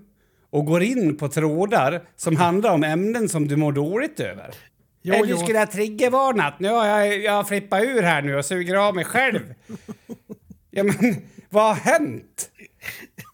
[0.50, 4.56] och går in på trådar som handlar om ämnen som du mår dåligt över?
[5.02, 6.60] Jo, Eller du skulle ha triggervarnat.
[6.60, 9.54] Nu har jag, jag flippat ur här nu och suger av mig själv.
[10.72, 11.16] ja, men
[11.56, 12.52] vad har hänt?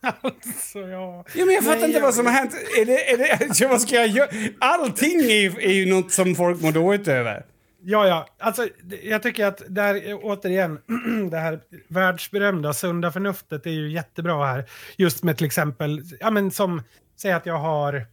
[0.03, 1.25] Alltså, ja.
[1.35, 2.05] ja men jag fattar Nej, inte jag...
[2.05, 2.53] vad som har hänt.
[2.79, 4.29] Är det, är det, vad ska jag göra?
[4.59, 7.45] Allting är ju, är ju något som folk mår dåligt över.
[7.83, 8.27] Ja, ja.
[8.39, 8.67] Alltså,
[9.03, 10.79] jag tycker att där, återigen,
[11.31, 14.65] det här världsberömda sunda förnuftet är ju jättebra här.
[14.97, 16.81] Just med till exempel, ja men som,
[17.21, 18.05] säg att jag har,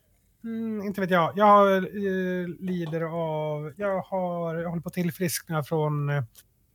[0.45, 4.95] mm, inte vet jag, jag har, eh, lider av, jag har, jag håller på att
[4.95, 6.23] tillfriskna från eh,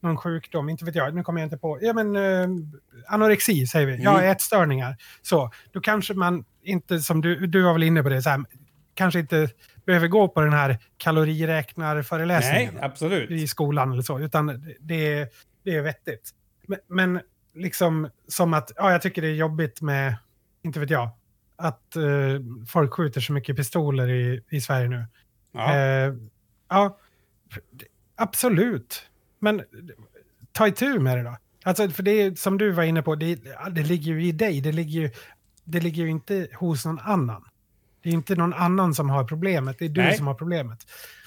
[0.04, 2.48] någon sjukdom, inte vet jag, nu kommer jag inte på, ja men eh,
[3.08, 4.06] anorexi säger vi, mm.
[4.06, 4.98] har ätstörningar.
[5.22, 8.44] Så, då kanske man inte, som du, du var väl inne på det, så här,
[8.94, 9.50] kanske inte
[9.86, 13.32] behöver gå på den här kaloriräknarföreläsningen Nej, absolut.
[13.32, 14.48] i skolan eller så, utan
[14.80, 15.30] det,
[15.64, 16.32] det är vettigt.
[16.68, 17.22] Men, men,
[17.56, 20.16] liksom som att, ja jag tycker det är jobbigt med,
[20.64, 21.10] inte vet jag,
[21.56, 25.06] att uh, folk skjuter så mycket pistoler i, i Sverige nu.
[25.52, 26.08] Ja.
[26.10, 26.18] Uh,
[26.70, 27.00] ja,
[28.16, 29.10] absolut.
[29.44, 29.62] Men
[30.52, 31.38] ta itu med det då.
[31.64, 33.40] Alltså, för det som du var inne på, det,
[33.72, 34.62] det ligger ju i dig.
[34.62, 35.12] Det ligger ju,
[35.64, 37.44] det ligger ju inte hos någon annan.
[38.04, 40.18] Det är inte någon annan som har problemet, det är du Nej.
[40.18, 40.80] som har problemet.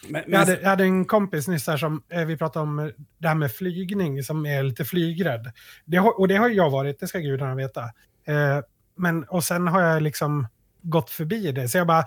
[0.02, 0.33] Men, men...
[0.33, 3.35] Jag, hade, jag, hade, en kompis nyss här som, eh, vi pratade om det här
[3.35, 5.52] med flygning, som är lite flygrädd.
[5.85, 7.83] Det har, och det har jag varit, det ska gudarna veta.
[8.24, 8.61] Eh,
[8.96, 10.46] men, och sen har jag liksom
[10.83, 11.68] gått förbi det.
[11.68, 12.05] Så jag bara,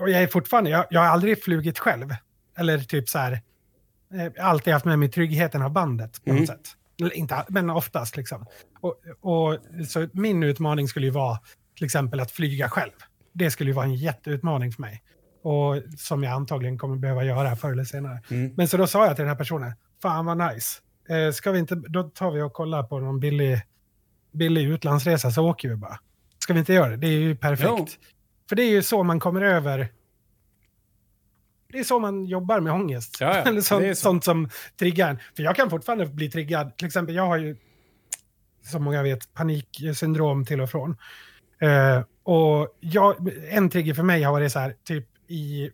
[0.00, 2.14] och jag är fortfarande, jag, jag har aldrig flugit själv.
[2.58, 3.38] Eller typ så här, eh,
[4.40, 6.40] alltid haft med mig tryggheten av bandet på mm.
[6.40, 6.76] något sätt.
[7.14, 8.46] Inte, men oftast liksom.
[8.80, 11.38] Och, och, så min utmaning skulle ju vara
[11.76, 12.92] till exempel att flyga själv.
[13.32, 15.02] Det skulle ju vara en jätteutmaning för mig.
[15.42, 18.22] Och som jag antagligen kommer behöva göra förr eller senare.
[18.30, 18.54] Mm.
[18.56, 20.80] Men så då sa jag till den här personen, fan vad nice.
[21.08, 23.60] Eh, ska vi inte, då tar vi och kollar på någon billig,
[24.32, 25.98] billig utlandsresa så åker vi bara.
[26.38, 26.96] Ska vi inte göra det?
[26.96, 27.70] Det är ju perfekt.
[27.78, 27.86] Jo.
[28.48, 29.88] För det är ju så man kommer över
[31.72, 33.16] det är så man jobbar med ångest.
[33.20, 33.42] Ja, ja.
[33.48, 33.94] Eller sånt, så.
[33.94, 35.22] sånt som triggar.
[35.36, 36.76] För jag kan fortfarande bli triggad.
[36.76, 37.56] Till exempel, jag har ju,
[38.66, 40.96] som många vet, paniksyndrom till och från.
[41.62, 45.70] Uh, och jag, en trigger för mig har varit så här, typ i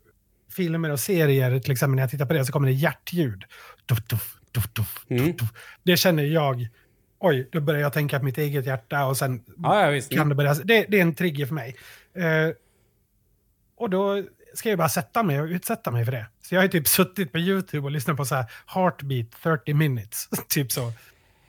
[0.57, 3.45] filmer och serier, till exempel när jag tittar på det, så kommer det hjärtljud.
[3.87, 5.37] Duff, duff, duff, duff, mm.
[5.37, 5.49] duff.
[5.83, 6.69] Det känner jag,
[7.19, 10.35] oj, då börjar jag tänka på mitt eget hjärta och sen ja, ja, kan det
[10.35, 10.55] börja...
[10.55, 11.77] Det, det, är en trigger för mig.
[12.19, 12.55] Uh,
[13.77, 14.23] och då
[14.57, 16.27] ska jag bara sätta mig och utsätta mig för det.
[16.43, 20.29] Så jag har typ suttit på YouTube och lyssnat på så här Heartbeat 30 minutes.
[20.49, 20.93] typ så.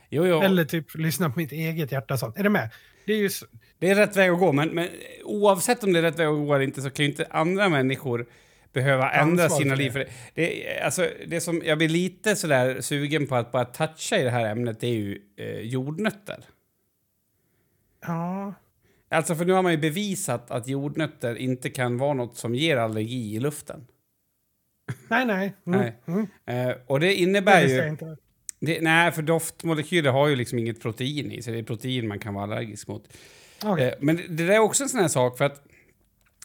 [0.09, 0.41] Jo, jo.
[0.41, 2.17] Eller typ lyssna på mitt eget hjärta.
[2.17, 2.37] Sånt.
[2.37, 2.69] Är du med?
[3.05, 3.29] Det är ju...
[3.29, 3.45] Så...
[3.79, 4.89] Det är rätt väg att gå, men, men
[5.23, 7.69] oavsett om det är rätt väg att gå eller inte så kan ju inte andra
[7.69, 8.25] människor
[8.73, 9.91] behöva ändra sina liv.
[9.91, 10.09] För det.
[10.33, 14.29] Det, alltså, det som jag blir lite sådär sugen på att bara toucha i det
[14.29, 16.43] här ämnet det är ju eh, jordnötter.
[18.05, 18.53] Ja.
[19.09, 22.77] Alltså för nu har man ju bevisat att jordnötter inte kan vara något som ger
[22.77, 23.87] allergi i luften.
[25.07, 25.53] Nej, nej.
[25.67, 25.79] Mm.
[25.79, 26.27] nej.
[26.45, 26.69] Mm.
[26.69, 27.87] Uh, och det innebär det ju...
[27.87, 28.17] Inte.
[28.59, 31.53] Det, nej, för doftmolekyler har ju liksom inget protein i sig.
[31.53, 33.07] Det är protein man kan vara allergisk mot.
[33.65, 33.87] Okay.
[33.87, 35.63] Uh, men det, det där är också en sån här sak för att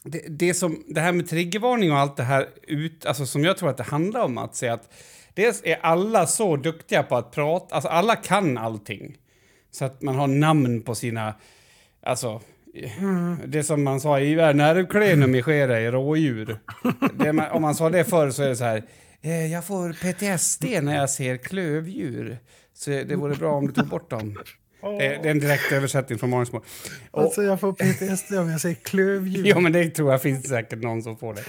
[0.03, 3.57] det, det, som, det här med triggervarning och allt det här ut, alltså som jag
[3.57, 4.93] tror att det handlar om att säga att
[5.33, 9.17] dels är alla så duktiga på att prata, alltså alla kan allting.
[9.71, 11.33] Så att man har namn på sina,
[12.01, 12.41] alltså
[12.73, 13.37] Mm.
[13.45, 16.59] Det som man sa i nervklenum i skere i rådjur.
[17.33, 18.83] Man, om man sa det förr så är det så här.
[19.21, 22.37] Eh, jag får PTSD när jag ser klövdjur.
[22.73, 24.37] Så det vore bra om du tog bort dem.
[24.83, 24.97] Oh.
[24.97, 26.61] Det, är en direkt översättning från Mångsmål.
[27.11, 29.47] Alltså jag får PTSD om jag säger klövdjur.
[29.47, 31.43] Ja, men det tror jag finns säkert någon som får det.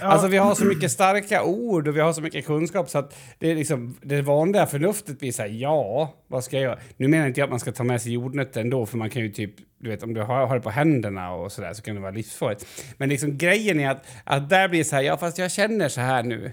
[0.00, 0.06] Ja.
[0.06, 3.16] Alltså vi har så mycket starka ord och vi har så mycket kunskap så att
[3.38, 6.78] det, är liksom, det vanliga förnuftet blir så här, ja, vad ska jag göra?
[6.96, 9.22] Nu menar inte jag att man ska ta med sig jordnötter ändå, för man kan
[9.22, 11.94] ju typ, du vet om du har, har det på händerna och sådär så kan
[11.94, 12.66] det vara livsfarligt.
[12.96, 15.88] Men liksom grejen är att, att där blir det så här, ja fast jag känner
[15.88, 16.52] så här nu.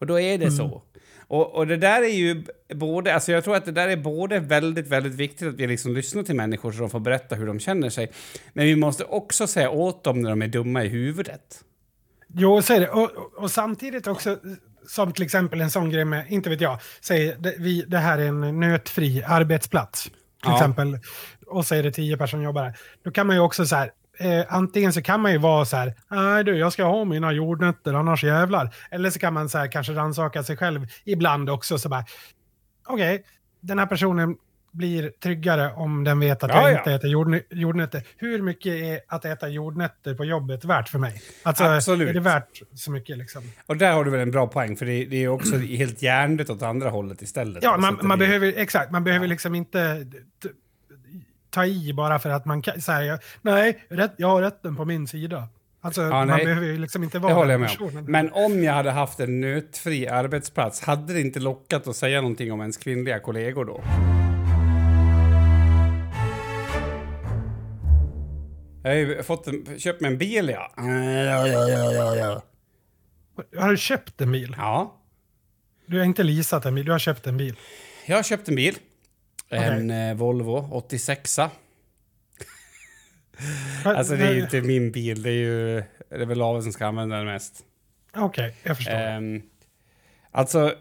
[0.00, 0.56] Och då är det mm.
[0.56, 0.82] så.
[1.30, 4.40] Och, och det där är ju både, alltså jag tror att det där är både
[4.40, 7.60] väldigt, väldigt viktigt att vi liksom lyssnar till människor så de får berätta hur de
[7.60, 8.12] känner sig.
[8.52, 11.64] Men vi måste också säga åt dem när de är dumma i huvudet.
[12.34, 12.88] Jo, så är det.
[12.88, 14.38] Och, och, samtidigt också,
[14.88, 18.18] som till exempel en sån grej med, inte vet jag, säg det, vi, det här
[18.18, 20.04] är en nötfri arbetsplats.
[20.04, 20.12] Till
[20.42, 20.56] ja.
[20.56, 20.98] exempel,
[21.46, 22.78] och är det tio personer som jobbar där.
[23.04, 23.90] Då kan man ju också så här,
[24.20, 27.32] eh, antingen så kan man ju vara så här, nej du, jag ska ha mina
[27.32, 28.74] jordnötter, annars jävlar.
[28.90, 32.04] Eller så kan man så här, kanske rannsaka sig själv ibland också, så bara,
[32.86, 33.26] okej, okay,
[33.60, 34.36] den här personen
[34.72, 36.78] blir tryggare om den vet att Ja, jag ja.
[36.78, 38.02] inte äter jordnö- jordnötter.
[38.16, 41.22] Hur mycket är att äta jordnötter på jobbet värt för mig?
[41.42, 42.08] Alltså, Absolut.
[42.08, 43.42] är det värt så mycket liksom?
[43.66, 46.50] Och där har du väl en bra poäng, för det, det är också helt hjärndött
[46.50, 47.62] åt andra hållet istället.
[47.62, 50.06] Ja, Så man, man behöver, exakt, man behöver liksom inte
[51.50, 55.08] ta i bara för att man kan säga nej, rätt, jag har rätten på min
[55.08, 55.48] sida.
[55.82, 56.44] Alltså, man nej.
[56.44, 57.62] behöver ju liksom inte vara den med om.
[57.66, 58.04] personen.
[58.04, 62.52] Men om jag hade haft en nötfri arbetsplats, hade det inte lockat att säga någonting
[62.52, 63.82] om ens kvinnliga kollegor då?
[68.82, 70.72] Jag har ju fått en, köpt mig en bil, ja.
[73.58, 74.54] Har du köpt en bil?
[74.58, 75.00] Ja,
[75.86, 77.56] Du har inte leasat en bil, du har köpt en bil.
[78.06, 78.74] jag har köpt en bil.
[79.50, 81.38] En eh, Volvo 86
[83.84, 86.72] Alltså det är ju inte min bil, det är ju det är väl Lave som
[86.72, 87.64] ska använda den mest.
[88.16, 88.94] Okej, jag förstår.
[88.94, 89.42] Ehm,
[90.30, 90.58] alltså,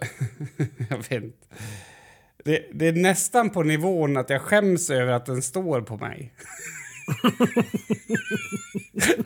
[0.89, 1.47] jag vet inte.
[2.45, 6.34] Det, det är nästan på nivån att jag skäms över att den står på mig.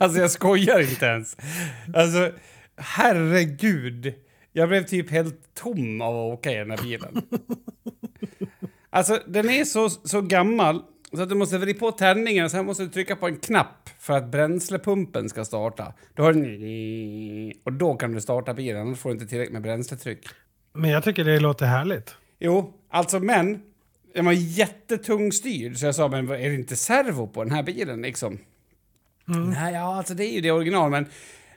[0.00, 1.36] alltså jag skojar inte ens.
[1.94, 2.32] Alltså,
[2.76, 4.14] herregud.
[4.52, 7.22] Jag blev typ helt tom av att åka i den här bilen.
[8.94, 12.66] Alltså, den är så, så gammal så att du måste vrida på tändningen och sen
[12.66, 15.92] måste du trycka på en knapp för att bränslepumpen ska starta.
[16.14, 17.52] Då har den...
[17.64, 20.26] Och då kan du starta bilen, annars får du inte tillräckligt med bränsletryck.
[20.72, 22.14] Men jag tycker det låter härligt.
[22.38, 23.62] Jo, alltså men...
[24.14, 27.62] Den var jättetung styrd, så jag sa, men är det inte servo på den här
[27.62, 28.38] bilen liksom?
[29.24, 31.06] Nej, ja, alltså det är ju det original, men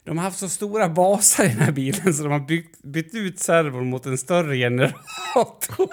[0.04, 3.16] de har haft så stora basar i den här bilen så de har byggt, bytt
[3.16, 5.88] ut servon mot en större generator.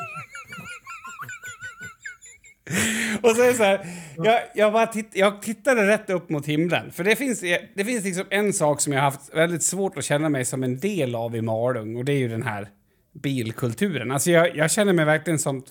[3.23, 6.47] Och så är det så här, jag, jag, bara titt, jag tittade rätt upp mot
[6.47, 6.93] himlen.
[6.93, 7.41] För det finns,
[7.75, 10.63] det finns liksom en sak som jag har haft väldigt svårt att känna mig som
[10.63, 12.69] en del av i Malung och det är ju den här
[13.13, 14.11] bilkulturen.
[14.11, 15.63] Alltså jag, jag känner mig verkligen som...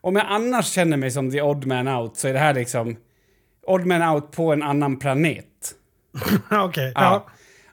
[0.00, 2.96] Om jag annars känner mig som the odd man out så är det här liksom
[3.66, 5.74] odd man out på en annan planet.
[6.50, 7.02] Okej, Ja.
[7.02, 7.28] ja.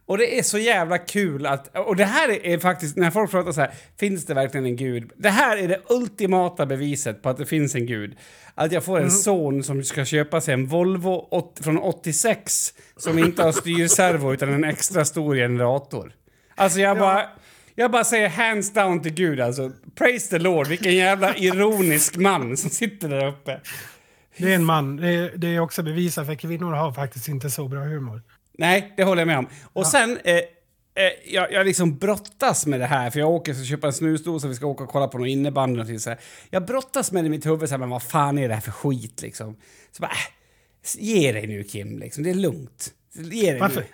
[0.08, 1.78] Och det är så jävla kul att...
[1.78, 5.12] Och det här är, faktiskt, när folk pratar så här, finns det verkligen en gud?
[5.18, 8.18] Det här är det ultimata beviset på att det finns en gud.
[8.56, 13.20] Att jag får en son som ska köpa sig en Volvo åt, från 86 som
[13.20, 16.12] inte har styrservo utan en extra stor generator.
[16.56, 17.26] Alltså jag bara...
[17.78, 19.72] Jag bara säger hands down till Gud alltså.
[19.96, 23.60] Praise the Lord, vilken jävla ironisk man som sitter där uppe.
[24.38, 24.96] Det är en man.
[24.96, 28.22] Det är, det är också bevisat för kvinnor har faktiskt inte så bra humor.
[28.58, 29.48] Nej, det håller jag med om.
[29.74, 30.44] Och sen, eh, eh,
[31.26, 34.56] jag, jag liksom brottas med det här, för jag åker och köpa en snusdosa, vi
[34.56, 36.20] ska åka och kolla på någon innebandy och så här.
[36.50, 38.62] Jag brottas med det i mitt huvud, så här, men vad fan är det här
[38.62, 39.56] för skit liksom?
[39.92, 40.18] Så bara, äh,
[40.98, 42.24] ge dig nu Kim, liksom.
[42.24, 42.90] det är lugnt.
[43.14, 43.88] Ge dig Varför, nu.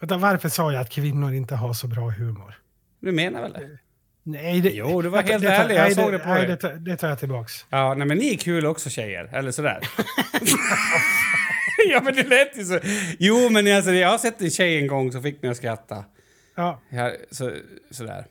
[0.00, 2.54] vänta, varför sa jag att kvinnor inte har så bra humor?
[3.00, 3.78] Du menar väl det?
[4.22, 6.78] Nej, det, Jo, du var helt ärlig, jag nej, såg det på nej, dig.
[6.78, 7.66] det tar jag tillbaks.
[7.70, 9.78] Ja, nej men ni är kul också tjejer, eller sådär.
[11.90, 12.78] ja men det lät ju så.
[13.18, 16.04] Jo men alltså, jag har sett en tjej en gång som fick mig att skratta.
[16.58, 17.50] Ja, Ja, så,
[17.90, 18.24] sådär.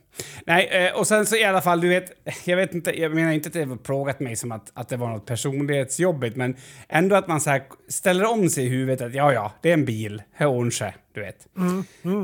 [0.45, 2.11] Nej, eh, och sen så i alla fall, du vet,
[2.45, 4.97] jag vet inte, jag menar inte att det har plågat mig som att, att det
[4.97, 6.55] var något personlighetsjobbigt, men
[6.89, 9.73] ändå att man så här ställer om sig i huvudet att ja, ja, det är
[9.73, 10.21] en bil,
[10.71, 11.47] sig, du vet.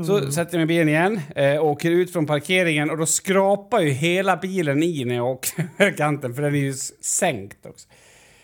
[0.06, 3.80] Så sätter jag mig i bilen igen, eh, åker ut från parkeringen och då skrapar
[3.80, 7.88] ju hela bilen i när jag åker över kanten, för den är ju sänkt också.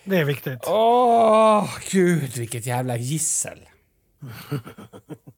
[0.04, 0.58] Det är viktigt.
[0.66, 3.58] Åh, gud vilket jävla gissel.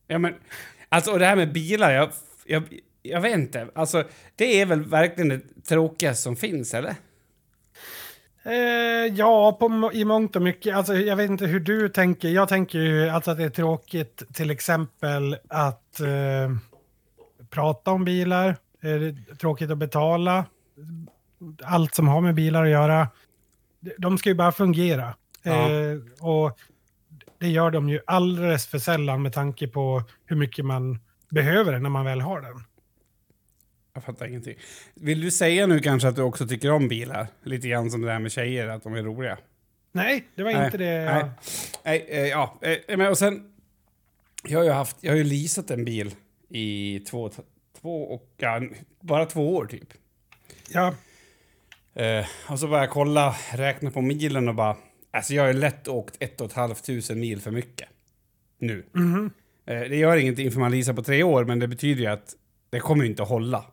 [0.07, 0.35] ja, men,
[0.89, 2.11] alltså, och det här med bilar, jag,
[2.47, 2.63] jag,
[3.03, 3.69] jag vet inte.
[3.75, 4.05] Alltså,
[4.37, 6.95] det är väl verkligen det tråkigaste som finns, eller?
[8.45, 10.77] Eh, ja, på, i mångt och mycket.
[10.77, 12.29] Alltså, jag vet inte hur du tänker.
[12.29, 16.57] Jag tänker ju alltså att det är tråkigt till exempel att eh,
[17.51, 18.57] prata om bilar.
[18.81, 20.45] Det är tråkigt att betala.
[21.65, 23.09] Allt som har med bilar att göra.
[23.99, 25.15] De ska ju bara fungera.
[25.43, 25.71] Ja.
[25.71, 26.59] Eh, och
[27.39, 30.99] det gör de ju alldeles för sällan med tanke på hur mycket man
[31.31, 32.65] behöver den när man väl har den.
[33.95, 34.55] Jag fattar ingenting.
[34.95, 37.27] Vill du säga nu kanske att du också tycker om bilar?
[37.43, 39.39] Lite grann som det här med tjejer, att de är roliga.
[39.93, 41.05] Nej, det var Nej, inte det.
[41.05, 41.31] Nej,
[41.85, 42.59] nej eh, ja.
[42.61, 43.53] Eh, men och sen...
[44.45, 44.97] Jag har ju haft...
[45.01, 46.15] Jag har ju leasat en bil
[46.49, 47.31] i två...
[47.81, 48.35] Två och...
[48.37, 48.61] Ja,
[49.01, 49.89] bara två år, typ.
[50.69, 50.95] Ja,
[51.95, 54.77] Eh, och så började jag kolla, räkna på milen och bara...
[55.11, 57.89] Alltså jag har ju lätt åkt ett och ett halvt tusen mil för mycket.
[58.59, 58.85] Nu.
[58.93, 59.31] mhm.
[59.67, 62.35] Eh, det gör ingenting för man leasar på tre år, men det betyder ju att
[62.71, 63.65] det kommer inte att hålla.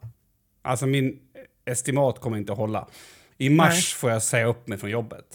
[0.61, 1.19] Alltså min
[1.65, 2.87] estimat kommer inte att hålla.
[3.37, 3.81] I mars Nej.
[3.81, 5.25] får jag säga upp mig från jobbet.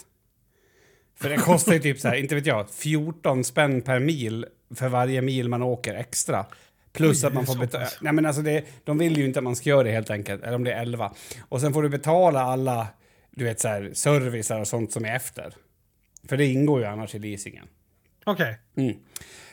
[1.17, 4.89] För det kostar ju typ så här, inte vet jag, 14 spänn per mil för
[4.89, 6.47] varje mil man åker extra.
[6.95, 7.87] Plus Oj, att man får betala...
[8.01, 10.43] Nej men alltså det, de vill ju inte att man ska göra det helt enkelt.
[10.43, 11.13] Eller om det är 11.
[11.49, 12.89] Och sen får du betala alla
[13.37, 15.55] du vet så här, servicer och sånt som är efter.
[16.29, 17.67] För det ingår ju annars i leasingen.
[18.25, 18.59] Okej.
[18.77, 18.97] Mm.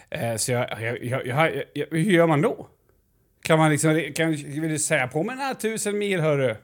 [0.10, 2.68] Eh, så jag, jag, jag, jag, hur gör man då?
[3.44, 6.50] Kan man liksom, kan, vill du säga på mig den här tusen mil hörru?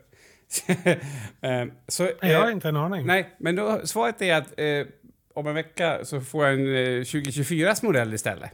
[1.42, 3.06] eh, så, Jag har eh, inte en aning.
[3.06, 4.88] nej, men då, svaret är att eh,
[5.34, 8.52] om en vecka så får jag en eh, 2024 modell istället.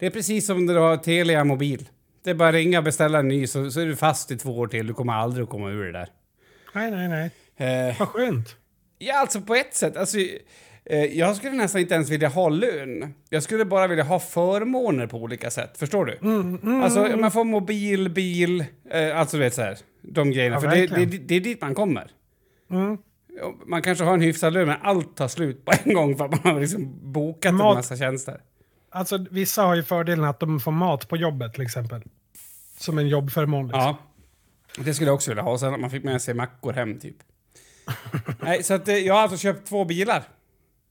[0.00, 1.88] Det är precis som när du har Telia mobil.
[2.24, 4.36] Det är bara att ringa och beställa en ny så, så är du fast i
[4.36, 4.86] två år till.
[4.86, 6.08] Du kommer aldrig att komma ur det där.
[6.74, 7.30] Nej, nej, nej.
[7.88, 8.56] Eh, Vad skönt.
[8.98, 9.96] Ja, alltså på ett sätt.
[9.96, 10.18] Alltså,
[10.84, 13.14] eh, jag skulle nästan inte ens vilja ha lön.
[13.30, 15.78] Jag skulle bara vilja ha förmåner på olika sätt.
[15.78, 16.18] Förstår du?
[16.22, 19.78] Mm, Alltså, man får mobil, bil, eh, alltså du vet så här.
[20.02, 20.56] De grejerna.
[20.56, 22.10] Ja, För det, det, det är dit man kommer.
[22.70, 22.98] Mm.
[23.66, 26.44] Man kanske har en hyfsad lön, men allt tar slut på en gång för att
[26.44, 28.40] man har liksom bokat Mat- en massa tjänster.
[28.90, 32.02] Alltså, vissa har ju fördelen att de får mat på jobbet till exempel.
[32.78, 33.66] Som en jobbförmån.
[33.66, 33.80] Liksom.
[33.80, 33.98] Ja.
[34.84, 35.58] Det skulle jag också vilja ha.
[35.58, 37.16] Sen att man fick med sig mackor hem, typ.
[38.40, 40.22] Nej, så att, eh, jag har alltså köpt två bilar.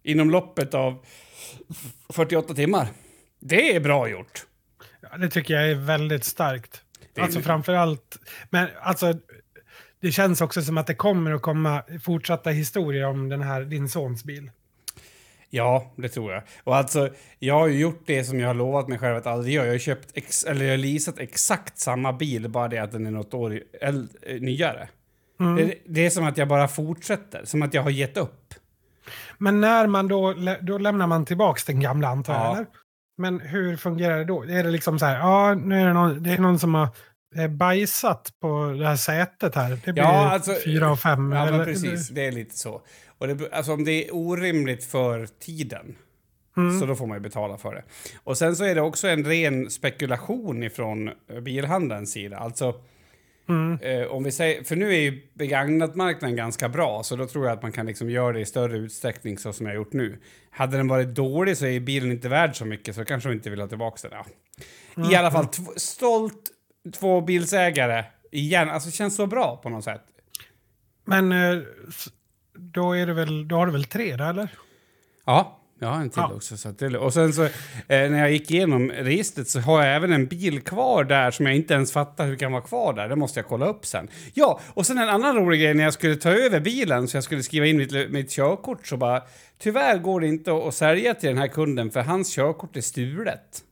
[0.03, 1.05] Inom loppet av
[2.09, 2.88] 48 timmar.
[3.39, 4.45] Det är bra gjort.
[5.01, 6.81] Ja, det tycker jag är väldigt starkt.
[7.13, 8.17] Det är- Alltså framför allt,
[8.49, 9.13] men alltså
[9.99, 13.89] det känns också som att det kommer att komma fortsatta historier om den här, din
[13.89, 14.51] sons bil.
[15.49, 16.43] Ja, det tror jag.
[16.63, 17.09] Och alltså,
[17.39, 19.65] jag har ju gjort det som jag har lovat mig själv att aldrig göra.
[19.65, 23.05] Jag har köpt, ex, eller jag har leasat exakt samma bil, bara det att den
[23.07, 23.93] är något år eh,
[24.39, 24.89] nyare.
[25.57, 28.53] Det, det är som att jag bara fortsätter, som att jag har gett upp.
[29.38, 32.53] Men när man då, då lämnar man tillbaks den gamla antar jag, Ja.
[32.55, 32.65] eller?
[33.17, 34.43] Men hur fungerar det då?
[34.43, 36.88] Är det liksom så här, ja nu är det någon, det är någon som har
[37.50, 39.80] bajsat på det här sätet här.
[39.86, 41.32] Det blir Ja, alltså, fyra och fem.
[41.32, 42.10] Ja, men eller- precis.
[42.10, 42.82] Det är lite så.
[43.18, 45.96] Och det, alltså, om det är orimligt för tiden,
[46.58, 46.80] Mm.
[46.80, 47.84] så då får man ju betala för det.
[48.24, 52.38] Och sen så är det också en ren spekulation ifrån eh, bilhandelns sida.
[52.38, 52.76] Alltså,
[53.50, 53.80] Mm.
[53.82, 57.54] eh, om vi säger, för nu är ju begagnatmarknaden ganska bra, så då tror jag
[57.54, 60.20] att man kan liksom göra det i större utsträckning så som jag har gjort nu.
[60.50, 63.50] Hade den varit dålig så är bilen inte värd så mycket, så kanske de inte
[63.50, 64.20] vill ha tillbaka den.
[64.96, 65.12] Ja.
[65.12, 66.52] I alla fall, stolt
[67.00, 68.70] två bilsägare igen.
[68.70, 70.02] Alltså, det känns så bra på något sätt.
[71.06, 71.60] Men eh,
[72.54, 74.50] då, är det väl, då har du väl tre där eller?
[75.26, 76.34] Ja, jag har en till Ja.
[76.34, 76.58] också.
[76.58, 77.50] Så det, och sen så, eh,
[77.88, 81.56] när jag gick igenom registret så har jag även en bil kvar där som jag
[81.56, 83.10] inte ens fattar hur kan vara kvar där.
[83.10, 84.08] Det måste jag kolla upp sen.
[84.34, 87.24] Ja, och sen en annan rolig grej när jag skulle ta över bilen så jag
[87.24, 89.22] skulle skriva in mitt, mitt körkort så bara
[89.60, 92.82] tyvärr går det inte att, att sälja till den här kunden för hans körkort är
[92.82, 93.63] stulet.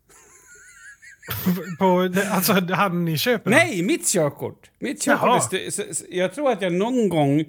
[1.80, 3.52] På, alltså han ni köper?
[3.52, 4.72] Nej, mitt körkort!
[4.80, 7.46] Mitt körkort är så, så, Jag tror att jag någon gång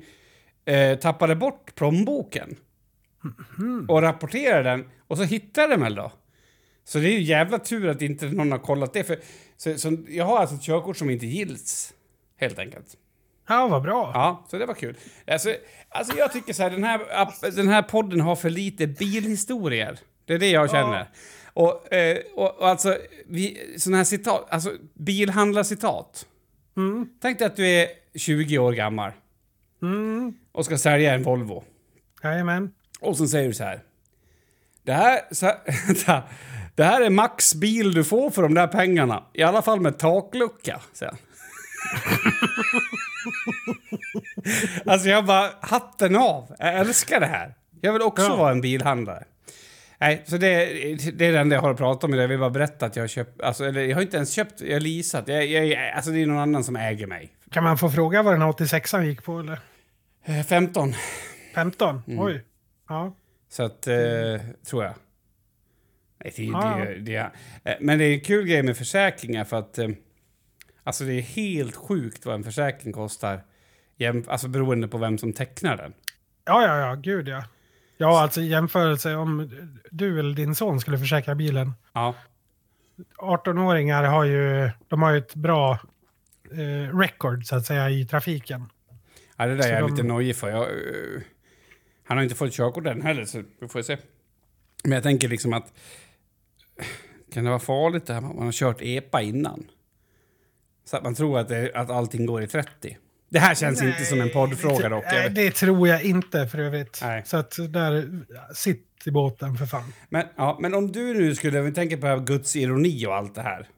[0.65, 2.57] eh, tappade bort plånboken.
[3.89, 4.91] Och rapporterade den.
[5.09, 6.13] Och så hittade den väl då.
[6.85, 9.05] Så det är ju jävla tur att inte någon har kollat det.
[9.05, 9.19] För,
[9.57, 11.95] så, så, jag har alltså ett körkort som inte gills.
[12.37, 12.87] Helt enkelt.
[13.49, 14.11] Ja, vad bra.
[14.15, 14.97] Ja, så det var kul.
[15.27, 15.55] Alltså,
[15.89, 19.99] alltså jag tycker så här, den här, den här podden har för lite bilhistorier.
[20.25, 21.09] Det är det jag känner.
[21.59, 26.27] Och, eh, och, och alltså, vi, såna här citat, alltså bilhandlarcitat.
[26.77, 27.09] Mm.
[27.23, 29.11] Tänk dig att du är 20 år gammal
[29.83, 30.35] Mm.
[30.53, 31.65] och ska sälja en Volvo.
[32.23, 32.73] Jajamän.
[33.01, 33.81] Och så säger du så här.
[34.83, 36.23] Det här, så här
[36.75, 39.25] det här är max bil du får för de där pengarna.
[39.33, 41.21] I alla fall med taklucka, säger han.
[44.93, 46.55] alltså jag bara, hatten av.
[46.59, 47.55] Jag älskar det här.
[47.81, 48.37] Jag vill också Ja.
[48.37, 49.25] vara en bilhandlare.
[50.01, 50.49] Nej, så det,
[51.13, 52.23] det är det enda jag har att prata om idag.
[52.23, 54.61] Jag vill bara berätta att jag har köpt, alltså, eller jag har inte ens köpt,
[54.61, 55.29] jag har leasat.
[55.29, 57.33] Jag, jag, alltså det är någon annan som äger mig.
[57.51, 59.59] Kan man få fråga vad den här 86an gick på eller?
[60.25, 60.93] Eh, 15.
[61.55, 62.03] 15?
[62.07, 62.25] Mm.
[62.25, 62.45] Oj.
[62.89, 63.17] Ja.
[63.49, 63.97] Så att, eh,
[64.67, 64.95] tror jag.
[66.25, 67.31] Nej, det, Ja, det, det,
[67.71, 69.89] eh, men det är en kul grej med försäkringar för att eh,
[70.85, 73.45] alltså det är helt sjukt vad en försäkring kostar.
[74.27, 75.93] Alltså beroende på vem som tecknar den.
[76.45, 77.45] Ja, ja, ja, gud ja.
[78.01, 79.51] Ja, alltså jämförelse om
[79.91, 81.73] du eller din son skulle försäkra bilen.
[81.93, 82.15] Ja,
[83.19, 85.79] 18-åringar har ju, de har ju ett bra
[86.51, 88.65] eh, record så att säga i trafiken.
[89.37, 90.49] ja det där Så är jag de- lite nojig för.
[90.51, 91.23] Jag, eh,
[92.05, 93.99] han har inte fått körkort än heller, så vi får se.
[94.85, 95.73] Men jag tänker liksom att
[97.33, 99.65] kan det vara farligt det här man har kört EPA innan?
[100.85, 102.97] Så att man tror att, det, att allting går i 30.
[103.31, 105.05] Det här känns inte som en poddfråga dock.
[105.05, 107.01] Nej, Jag- det tror jag inte för övrigt.
[107.03, 107.23] Nej.
[107.27, 108.09] Så att där,
[108.55, 109.93] sitt i båten för fan.
[110.09, 113.43] Men, ja, men om du nu skulle, vi tänker på Guds ironi och allt det
[113.43, 113.69] här.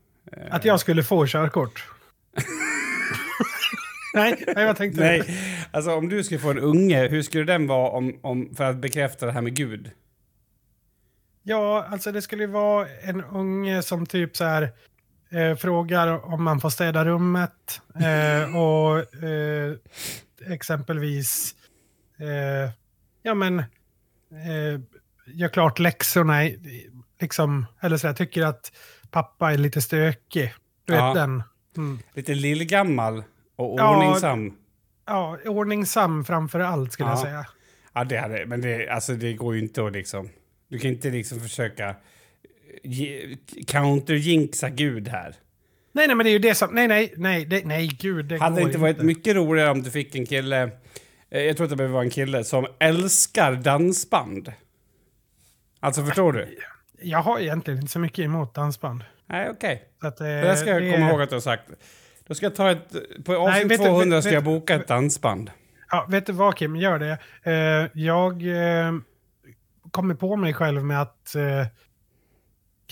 [0.51, 1.84] Att jag skulle få körkort.
[4.14, 5.22] nej, nej, vad tänkte Nej,
[5.70, 8.76] alltså om du skulle få en unge, hur skulle den vara om, om, för att
[8.76, 9.90] bekräfta det här med Gud?
[11.42, 14.68] Ja, alltså det skulle ju vara en unge som typ så här
[15.33, 19.74] eh, frågar om man får städa rummet eh, och eh,
[20.51, 21.55] exempelvis
[22.18, 22.70] eh,
[23.22, 24.81] ja men, eh,
[25.26, 26.41] gör klart läxorna,
[27.20, 28.72] liksom, eller så jag tycker att
[29.11, 30.55] pappa är lite stökig.
[30.85, 31.07] Du Ja.
[31.07, 31.43] vet den.
[31.76, 31.99] Mm.
[32.14, 33.22] Lite lillgammal
[33.57, 33.97] och Ja.
[33.97, 34.57] ordningsam.
[35.07, 37.12] Ja, ordningsam framför allt skulle Ja.
[37.12, 37.47] jag säga.
[37.93, 40.28] Ja, det hade, men det, alltså, det går ju inte att liksom...
[40.68, 41.95] Du kan inte liksom försöka
[43.66, 45.35] counterjinxa Gud här.
[45.93, 46.75] Nej, nej, men det är ju det som...
[46.75, 49.91] Nej, nej, nej, det, nej, gud, det Hade det inte varit mycket roligare om du
[49.91, 50.62] fick en kille,
[51.31, 54.53] eh, jag tror att det behöver vara en kille, som älskar dansband?
[55.81, 56.59] Alltså förstår du?
[57.03, 59.05] Jag har egentligen inte så mycket emot dansband.
[59.27, 59.83] Nej, okej.
[60.05, 61.64] Eh, Det ska jag det- komma ihåg att du har sagt.
[62.27, 62.91] Då ska jag ta ett,
[63.25, 65.51] på Nej, avsnitt vet du- 200 vet- ska jag vet- boka ett dansband.
[65.91, 67.18] Ja, vet du vad Kim, gör det.
[67.43, 68.43] Eh, jag
[68.87, 68.93] eh,
[69.91, 71.66] kommer på mig själv med att eh,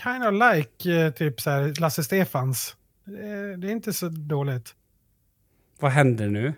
[0.02, 2.76] kind of like eh, typ så här Lasse Stefans.
[3.06, 4.74] Eh, det är inte så dåligt.
[5.80, 6.52] Vad händer nu?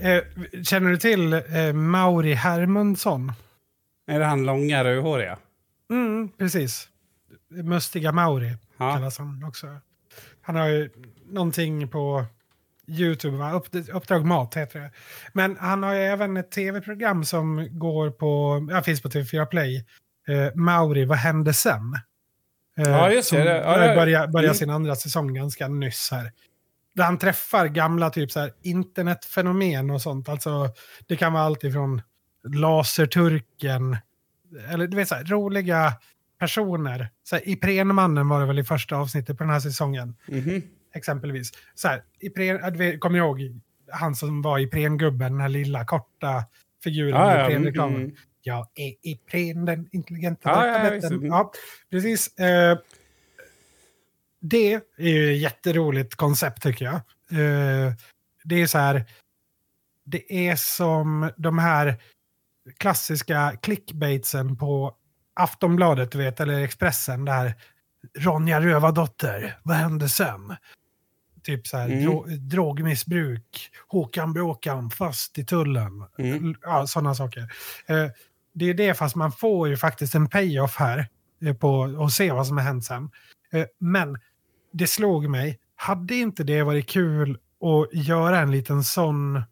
[0.00, 0.22] Eh,
[0.62, 1.42] känner du till
[1.74, 3.32] Mauri Hermundsson?
[4.06, 5.38] Är det han långa rödhåriga?
[5.90, 6.88] Mm, precis.
[7.50, 8.94] Mustiga Mauri Ja.
[8.94, 9.66] kallas han också.
[10.42, 10.90] Han har ju
[11.30, 12.24] någonting på
[12.88, 13.52] YouTube, va?
[13.52, 14.90] Upp, Uppdrag Mat heter det.
[15.32, 19.84] Men han har ju även ett tv-program som går på, ja, finns på TV4 Play.
[20.28, 21.94] Eh, Mauri, vad hände sen?
[22.78, 23.44] Eh, Ja, just det.
[23.44, 23.94] Det- ja, ja.
[23.94, 24.54] börjar börjar Mm.
[24.54, 26.32] sin andra säsong ganska nyss här.
[26.94, 30.28] Där han träffar gamla typ så här internetfenomen och sånt.
[30.28, 30.68] Alltså,
[31.08, 32.02] det kan vara allt ifrån
[32.88, 33.96] laserturken,
[34.70, 35.92] eller du vet så här, roliga
[36.40, 37.08] personer.
[37.24, 40.62] Så här, Iprenmannen var det väl i första avsnittet på den här säsongen, Mhm.
[40.94, 41.50] Exempelvis.
[41.74, 42.58] Så här, Ipren,
[42.98, 43.60] kommer du ihåg
[43.90, 46.44] han som var Ipren-gubben, den här lilla korta
[46.84, 47.96] figuren Ja, i Ipren-reklamen?
[47.96, 48.16] mm.
[48.42, 51.10] Jag är Ipren, den intelligenta Ja, ja, ja.
[51.22, 51.52] Ja,
[51.90, 52.38] precis.
[52.38, 52.78] Eh,
[54.40, 56.94] det är ju ett jätteroligt koncept tycker jag.
[57.30, 57.92] Eh,
[58.44, 59.04] det är så här,
[60.04, 61.96] det är som de här
[62.78, 64.94] klassiska clickbaitsen på
[65.34, 67.54] Aftonbladet, du vet, eller Expressen, där
[68.18, 70.56] Ronja Rövardotter, vad hände sen?
[71.42, 72.04] Typ så här, Mm.
[72.04, 76.04] dro drogmissbruk, Håkan Bråkan fast i tullen.
[76.18, 76.54] Mm.
[76.62, 77.40] Ja, sådana saker.
[77.86, 78.06] Eh,
[78.52, 81.06] det är det, fast man får ju faktiskt en payoff här
[81.42, 83.10] eh, på att se vad som har hänt sen.
[83.52, 84.18] Eh, men
[84.72, 89.42] det slog mig, hade inte det varit kul att göra en liten sån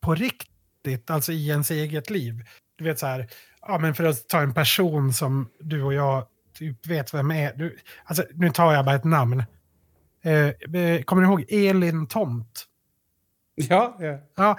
[0.00, 2.44] på riktigt, alltså i ens eget liv?
[2.76, 3.28] Du vet så här,
[3.60, 6.26] ja men för att ta en person som du och jag
[6.62, 7.52] typ vet vem är.
[7.56, 9.44] Du, alltså, nu tar jag bara ett namn.
[10.22, 12.66] Eh, eh, kommer ni ihåg Elin Tomt?
[13.54, 14.18] Ja, ja.
[14.34, 14.58] Ja,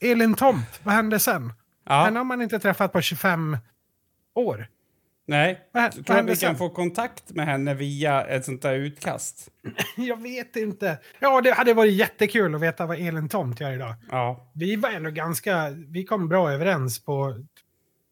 [0.00, 1.52] Elin Tomt, vad hände sen?
[1.84, 2.04] ja.
[2.04, 3.56] Henne har man inte träffat på 25
[4.34, 4.68] år.
[5.26, 5.60] Nej.
[5.72, 6.56] Vad, tror att vi kan sen?
[6.56, 9.48] få kontakt med henne via ett sånt där utkast.
[9.96, 10.98] Jag vet inte.
[11.18, 13.94] Ja, det hade varit jättekul att veta vad Elin Tomt gör idag.
[14.10, 14.50] Ja.
[14.54, 17.44] Vi var ändå ganska, vi kom bra överens på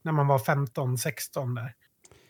[0.03, 1.75] när man var 15, 16 där.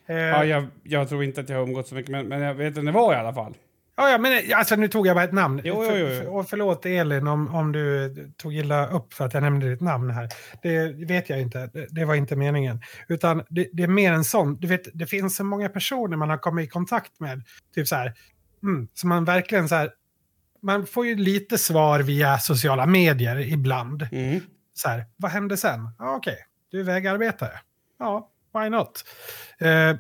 [0.07, 2.55] Eh, Ja, jag, jag tror inte att jag har umgått så mycket, men, men jag
[2.55, 3.57] vet vem det var i alla fall.
[3.99, 5.61] Ja, ja, men alltså, nu tog jag bara ett namn.
[5.65, 9.35] Jo, jo, jo, för- Och förlåt Elin om, om du tog illa upp för att
[9.35, 10.29] jag nämnde ditt namn här.
[10.63, 11.67] Det vet jag inte.
[11.67, 12.81] Det, det var inte meningen.
[13.09, 14.55] Utan det, det är mer en sån.
[14.57, 17.43] Du vet, det finns så många personer man har kommit i kontakt med.
[17.75, 18.15] Typ så här.
[18.63, 19.91] Mm, så man verkligen så här.
[20.63, 24.09] Man får ju lite svar via sociala medier ibland.
[24.13, 24.41] Mm.
[24.75, 25.89] Så här, vad hände sen?
[25.99, 26.37] Ja, Okej,
[26.71, 27.53] du är vägarbetare.
[27.99, 28.31] Ja,
[28.61, 29.05] why not?
[29.59, 29.97] Eh,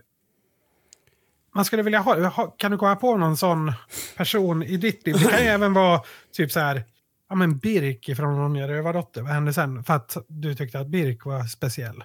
[1.54, 3.72] man skulle vilja ha, ha, kan du komma på någon sån
[4.16, 5.16] person i ditt liv?
[5.18, 6.02] Det kan ju även vara
[6.32, 6.84] typ så här,
[7.28, 9.22] ja men Birk från Ronja Rövardotter.
[9.22, 9.84] Vad hände sen?
[9.84, 12.04] För att du tyckte att Birk var speciell.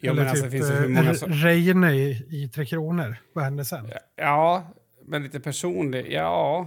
[0.00, 1.32] Ja, Eller men alltså, typ det finns hur eh, många som...
[1.32, 3.16] Reine i, i Tre Kronor.
[3.32, 3.90] Vad hände sen?
[4.16, 4.72] Ja,
[5.06, 6.12] men lite personlig.
[6.12, 6.66] Ja.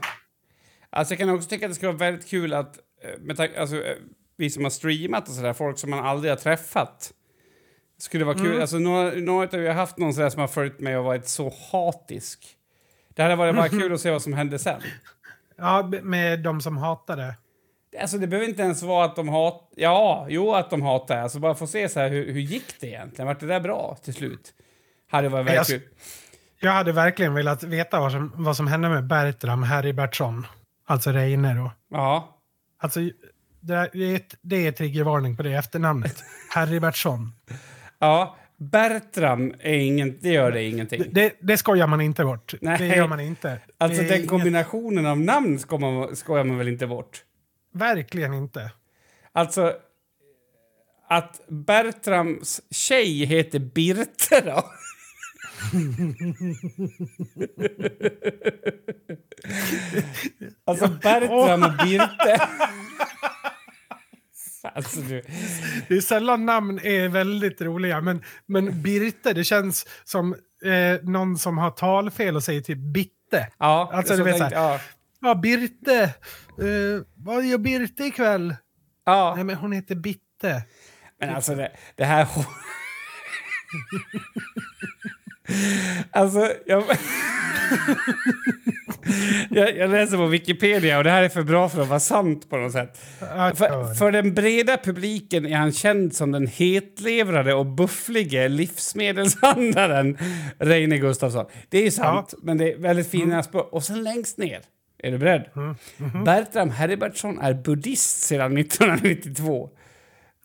[0.90, 3.76] Alltså jag kan också tycka att det skulle vara väldigt kul att, eh, med alltså,
[3.76, 3.96] eh,
[4.38, 7.14] vi som har streamat och sådär, folk som man aldrig har träffat.
[8.02, 8.46] Skulle vara kul.
[8.46, 8.62] Mm.
[8.62, 11.54] Alltså, några, några av er har haft någon som har följt mig och varit så
[11.72, 12.46] hatisk.
[13.10, 14.82] Det hade varit bara kul att se vad som hände sen.
[15.58, 17.36] Ja, med de som hatade.
[18.02, 19.72] Alltså det behöver inte ens vara att de hat...
[19.76, 21.18] Ja, jo att de hatar.
[21.18, 23.28] Alltså bara få se så här, hur, hur gick det egentligen?
[23.28, 24.54] Vart det där bra till slut?
[25.12, 25.90] Hade varit väldigt Jag- kul.
[26.60, 30.48] Jag hade verkligen velat veta vad som, vad som hände med Bertram Herribertsson.
[30.86, 31.72] Alltså Reine då.
[31.90, 32.38] Ja.
[32.80, 33.00] Alltså,
[33.60, 36.24] det är, det är triggervarning på det efternamnet.
[36.56, 37.34] Herribertsson.
[38.02, 41.04] Ja, Bertram är ingen, det gör det ingenting.
[41.12, 42.54] Det, det skojar man inte bort.
[42.62, 42.78] Nej.
[42.78, 43.60] Det gör man inte.
[43.78, 47.24] Alltså den inget- kombinationen av namn ska man, skojar man väl inte bort?
[47.74, 48.72] Verkligen inte.
[49.32, 49.74] Alltså,
[51.10, 54.64] att Bertrams tjej heter Birte då?
[60.66, 62.42] Alltså Bertram och Birte.
[64.70, 65.22] Alltså du.
[65.88, 70.34] Det är sällan namn är väldigt roliga, men, men Birte, det känns som
[70.66, 73.48] eh, någon som har talfel och säger typ bitte.
[73.60, 74.80] Ja, Alltså, så du vet tänkte- så ja.
[75.22, 76.02] Ja, Birte.
[76.04, 78.56] Eh, vad gör Birte ikväll?
[79.06, 79.34] ja.
[79.36, 80.64] Nej, men hon heter Bitte.
[81.20, 82.28] Men alltså det, det här...
[86.12, 86.84] alltså, jag...
[89.50, 89.78] jag...
[89.78, 92.58] Jag läser på Wikipedia och det här är för bra för att vara sant på
[92.58, 93.02] något sätt.
[93.20, 100.18] Ja, För, för den breda publiken är han känd som den hetlevrade och bufflige livsmedelshandlaren
[100.60, 101.46] Reine Gustafsson.
[101.70, 103.70] Det är ju sant, men det är väldigt fina språk.
[103.72, 104.60] Och sen längst ner,
[105.04, 105.46] är du beredd?
[106.26, 109.70] Bertram Herbertsson är buddhist sedan 1992.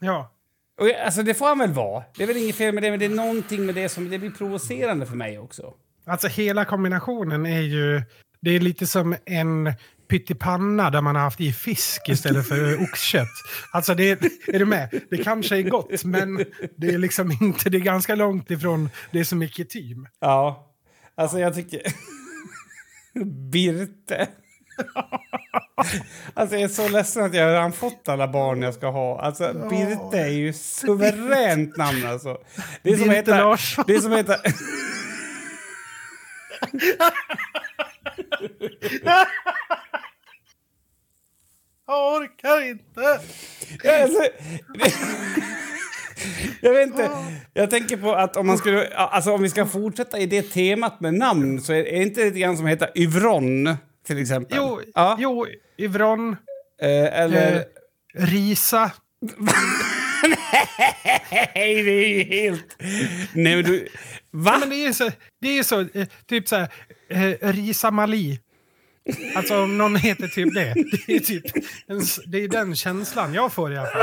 [0.00, 0.32] Ja.
[0.80, 2.02] Och jag- alltså det får han väl vara.
[2.16, 4.18] Det är väl inget fel med det, men det är någonting med det som det
[4.18, 5.74] blir provocerande för mig också.
[6.06, 8.02] Alltså hela kombinationen är ju...
[8.46, 9.72] Det är lite som en
[10.08, 13.28] pyttipanna där man har haft i fisk istället för oxkött.
[13.72, 15.00] Alltså det är, du med?
[15.10, 16.44] Det kanske är gott, men
[16.76, 17.70] det är liksom inte...
[17.70, 20.08] Det är ganska långt ifrån det som är kutym.
[20.20, 20.72] Ja,
[21.14, 21.82] alltså jag tycker...
[23.50, 24.28] Birte.
[26.34, 29.20] alltså jag är så ledsen att jag har redan fått alla barn jag ska ha.
[29.20, 32.38] Alltså Birte är ju suveränt namn alltså.
[32.82, 33.30] Det är som Birte.
[33.30, 33.84] Larsson.
[33.86, 34.36] Det är som heta...
[41.86, 43.20] Jag orkar inte!
[43.82, 44.22] Ja, alltså,
[46.60, 47.10] jag vet inte.
[47.54, 48.88] Jag tänker på att om man skulle...
[48.96, 52.24] Alltså om vi ska fortsätta i det temat med namn så är är det inte
[52.24, 53.76] lite grann som heter Yvronne
[54.06, 54.58] till exempel?
[54.60, 55.16] Jo, Ja.
[55.20, 55.46] jo
[55.78, 56.36] Yvronne,
[56.82, 57.56] Eh, eller...
[57.56, 57.62] eh,
[58.14, 58.90] Risa.
[61.54, 62.76] Nej, det är ju helt...
[63.32, 63.88] Nej, men du...
[64.30, 64.56] Va?
[64.60, 66.68] Men det är så, det är så eh, typ så här,
[67.08, 68.40] eh, Risa Mali.
[69.34, 70.74] Alltså om någon heter typ det.
[71.06, 71.44] Det är, typ
[72.26, 74.02] det är den känslan jag får i alla fall.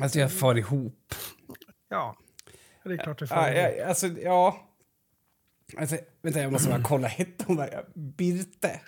[0.00, 1.14] Alltså, jag far ihop.
[1.88, 2.16] Ja,
[2.84, 3.36] det är klart det får.
[3.36, 4.68] Ja, jag, alltså, ja...
[5.78, 7.08] Alltså, vänta, jag måste bara kolla.
[7.08, 8.80] Hette hon Birte?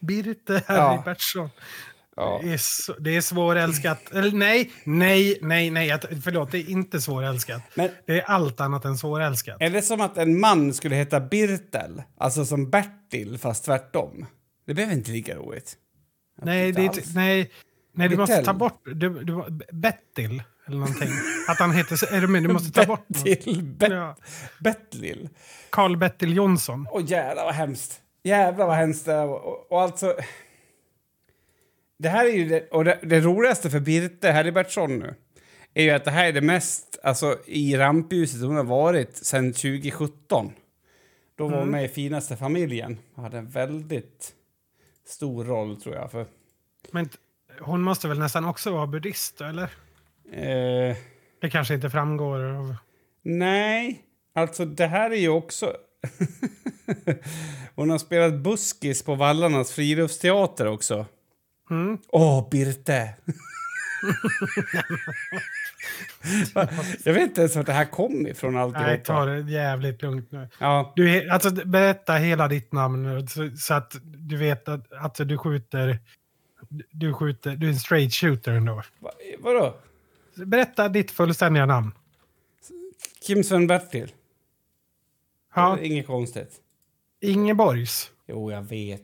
[0.00, 0.90] Birte Ja.
[0.90, 1.50] Herbertsson.
[2.18, 2.40] Ja.
[2.42, 4.12] Det, är så, det är svårälskat.
[4.12, 5.98] Eller nej, nej, nej, nej.
[6.24, 7.62] Förlåt, det är inte svårälskat.
[7.74, 9.56] Men Det är allt annat än svårälskat.
[9.60, 12.02] är det som att en man skulle heta Birtel?
[12.18, 14.26] Alltså som Bertil, fast tvärtom?
[14.66, 15.76] Det behöver inte lika roligt.
[16.42, 17.14] Nej, det alls.
[17.14, 17.50] nej,
[17.94, 18.80] nej, du måste ta bort...
[18.84, 21.08] Du, du, Bettil eller någonting.
[21.48, 22.14] Att han heter...
[22.14, 22.42] Är du med?
[22.42, 23.06] Du måste ta bort.
[23.08, 24.16] Bettil, Bet, Ja.
[24.60, 25.28] Bettlil.
[25.70, 26.86] Carl Bettil Jonsson.
[26.90, 28.00] Åh jävlar vad hemskt.
[28.24, 29.26] Jävlar vad hemskt det är.
[29.28, 30.14] Och, och alltså...
[31.98, 35.14] Det här är ju det, och det, det roligaste för Birte Herbertsson nu
[35.74, 39.52] är ju att det här är det mest alltså, i rampljuset hon har varit sedan
[39.52, 40.52] 2017.
[41.36, 44.34] Då var hon med i Finaste familjen och hade en väldigt
[45.06, 46.10] stor roll tror jag.
[46.10, 46.26] För,
[46.90, 47.08] Men
[47.60, 49.70] hon måste väl nästan också vara buddhist, eller?
[50.32, 50.96] eh,
[51.40, 52.74] Det kanske inte framgår av...
[53.22, 54.02] nej,
[54.34, 55.76] alltså det här är ju också...
[57.74, 61.06] hon har spelat buskis på Vallarnas friluftsteater också.
[61.70, 61.98] Mm.
[62.08, 63.14] Åh, Birte!
[67.04, 70.48] jag vet inte ens vart det här kom ifrån Nej, ta det jävligt lugnt nu.
[70.58, 75.38] Ja, Du, alltså, berätta hela ditt namn så, så att du vet att, att du
[75.38, 75.98] skjuter...
[76.90, 77.56] Du skjuter...
[77.56, 78.82] Du är en straight shooter ändå.
[78.98, 79.74] va, vadå?
[80.34, 81.92] Berätta ditt fullständiga namn.
[83.26, 84.12] Kim Sven-Bertil?
[85.54, 86.52] Ja, Inget konstigt.
[87.20, 88.10] Ingeborgs.
[88.26, 89.02] Jo, jag vet.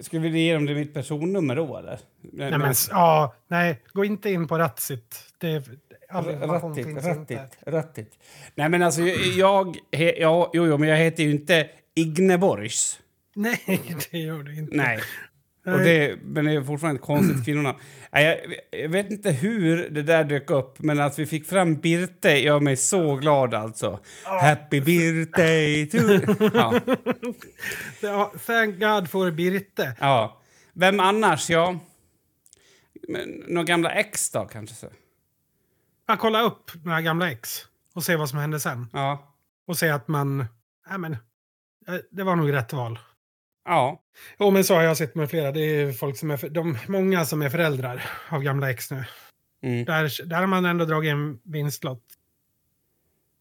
[0.00, 1.98] Ska vi ge dem det mitt personnummer då, eller?
[2.20, 5.24] Nej, men, ja, nej, gå inte in på Ratsit.
[5.38, 7.48] Det, finns rattigt, inte.
[7.66, 8.18] rattigt.
[8.54, 9.26] Nej, men alltså, jag...
[9.26, 13.00] jag he, ja, jo, jo, men jag heter ju inte Igneborgs.
[13.34, 13.62] Nej,
[14.10, 14.76] det gör du inte.
[14.76, 15.00] Nej.
[15.66, 17.76] Och det, men det är fortfarande ett konstigt kvinnorna.
[18.12, 18.24] Nej,
[18.70, 22.30] Jag, jag vet inte hur det där dök upp, men att vi fick fram Birte
[22.30, 24.00] gör mig så glad alltså.
[24.24, 25.98] Happy birthday to...
[26.54, 26.80] Ja.
[28.00, 29.96] Ja, thank God for Birte.
[30.00, 30.40] ja.
[30.72, 31.50] Vem annars?
[31.50, 31.78] Ja.
[33.08, 34.76] Men, några gamla ex då, kanske?
[34.76, 34.86] Så.
[36.06, 38.86] Ja, kolla upp några gamla ex och se vad som hände sen.
[38.92, 39.34] Ja.
[39.66, 40.36] Och se att man...
[40.90, 41.12] Nej, men,
[41.88, 42.98] eh, det var nog rätt val.
[43.64, 43.99] Ja.
[44.38, 45.52] Jo, men så har jag sett med flera.
[45.52, 46.48] Det är folk som är...
[46.48, 49.04] De, många som är föräldrar av gamla ex nu.
[49.62, 49.84] Mm.
[49.84, 52.04] Där, där har man ändå dragit en vinstlott.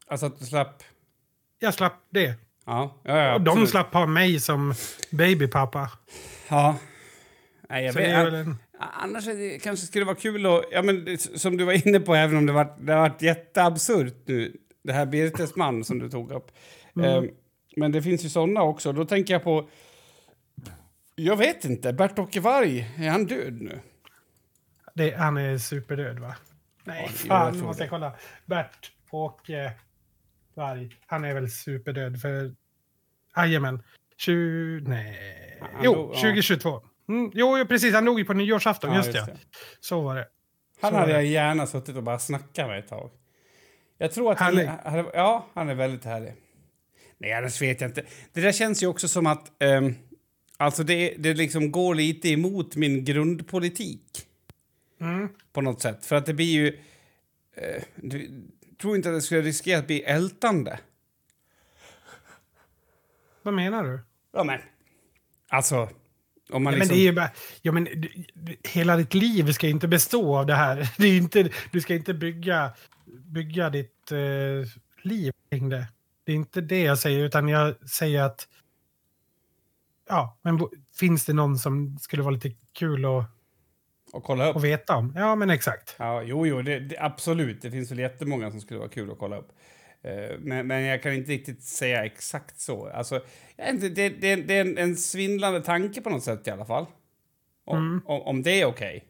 [0.07, 0.83] Alltså att du slapp...
[1.59, 2.33] Jag slapp det.
[2.65, 3.69] Ja, ja, ja och de absolut.
[3.69, 4.73] slapp ha mig som
[5.11, 5.91] babypappa.
[6.47, 6.75] Ja.
[7.69, 8.57] Nej, jag Så vet, det väl en...
[8.79, 10.63] Annars det, kanske skulle vara kul att...
[10.71, 13.21] Ja, men det, som du var inne på, även om det var, det har varit
[13.21, 16.51] jätteabsurt nu, det här Birtes man som du tog upp.
[16.95, 17.23] Mm.
[17.23, 17.29] Eh,
[17.75, 18.91] men det finns ju såna också.
[18.91, 19.69] Då tänker jag på...
[21.19, 21.93] Jag vet inte.
[21.93, 23.79] Bert-Åke Varg, är han död nu?
[24.93, 26.35] Det, han är superdöd, va?
[26.83, 28.13] Nej, Ja, fan, tror måste jag kolla.
[28.45, 29.73] Bert Åke
[30.53, 30.97] Varg.
[31.05, 32.55] Han är väl superdöd för...
[33.35, 33.83] Jajamän.
[34.17, 34.89] 20...
[34.89, 35.61] Nej.
[35.83, 36.19] Jo, dog, ja.
[36.19, 36.81] 2022.
[37.09, 37.93] Mm, jo, precis.
[37.93, 38.89] Han dog ju på nyårsafton.
[38.89, 39.31] Ja, just, just det.
[39.31, 39.39] det.
[39.79, 40.27] Så var det.
[40.81, 43.11] Han hade jag gärna suttit och bara snackat med ett tag.
[43.97, 46.35] Jag tror att han, han, ja, han är väldigt härlig.
[47.17, 48.05] Nej, annars vet jag inte.
[48.33, 49.95] Det där känns ju också som att ehm,
[50.59, 54.25] alltså det, det liksom går lite emot min grundpolitik
[55.01, 55.29] Mm.
[55.53, 56.05] på något sätt.
[56.05, 56.67] För att det blir ju...
[57.55, 58.41] Eh, du,
[58.81, 60.79] tror inte att det skulle riskera att bli ältande.
[63.43, 63.99] Vad menar du?
[64.33, 64.59] Ja, men...
[65.49, 65.89] Alltså,
[66.49, 66.87] om man Ja, liksom...
[66.87, 67.31] men det är ju bara,
[67.61, 70.89] ja, men, du, du, hela ditt liv ska inte bestå av det här.
[70.97, 72.71] Det är inte, du ska inte bygga,
[73.05, 74.69] bygga ditt eh,
[75.03, 75.87] liv kring det.
[76.23, 78.47] Det är inte det jag säger, utan jag säger att...
[80.09, 80.59] Ja, men
[80.99, 83.25] finns det någon som skulle vara lite kul att,
[84.13, 84.55] Och kolla upp.
[84.55, 85.13] att veta om?
[85.15, 85.95] Ja, men exakt.
[85.99, 87.61] Ja, jo, jo, det, det, absolut.
[87.61, 89.51] Det finns väl jättemånga som skulle vara kul att kolla upp.
[90.01, 92.89] Eh, men, men jag kan inte riktigt säga exakt så.
[92.89, 93.21] Alltså,
[93.69, 96.85] inte, det, det, det är en, en svindlande tanke på något sätt i alla fall.
[97.65, 98.01] Om, Mm.
[98.05, 99.05] om, om det är okej.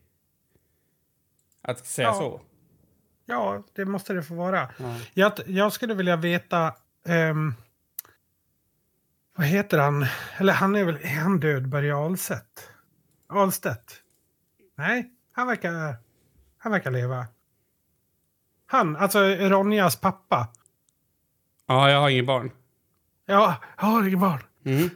[1.62, 2.14] Att säga Ja.
[2.14, 2.41] så.
[3.26, 4.70] Ja, det måste det få vara.
[4.80, 4.95] Ja.
[5.14, 6.74] Jag, jag skulle vilja veta...
[7.08, 7.54] ehm,
[9.40, 10.06] vad heter han?
[10.38, 10.98] Eller han är väl...
[11.02, 11.70] Är han död?
[11.70, 12.70] Börje Ahlstedt?
[13.30, 14.02] Ahlstedt?
[14.78, 15.96] Nej, han verkar...
[16.58, 17.28] Han verkar leva.
[18.66, 20.48] Han, alltså Ronjas pappa.
[21.68, 22.52] ja, jag har inget barn.
[23.26, 24.40] Ja, jag har inget barn.
[24.66, 24.90] Mm.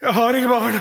[0.00, 0.80] Jag har inget barn.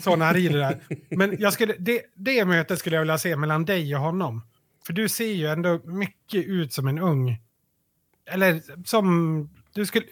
[0.00, 0.80] Så när han rider där.
[1.16, 4.42] Men jag skulle, det, det mötet skulle jag vilja se mellan dig och honom.
[4.86, 7.45] För du ser ju ändå mycket ut som en ung.
[8.26, 9.48] Eller som...
[9.74, 10.06] Du skulle,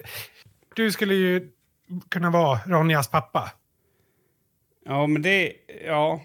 [0.77, 1.51] du skulle ju
[2.09, 3.53] kunna vara Ronjas pappa.
[4.85, 5.53] Ja, men det...
[5.87, 6.23] Ja.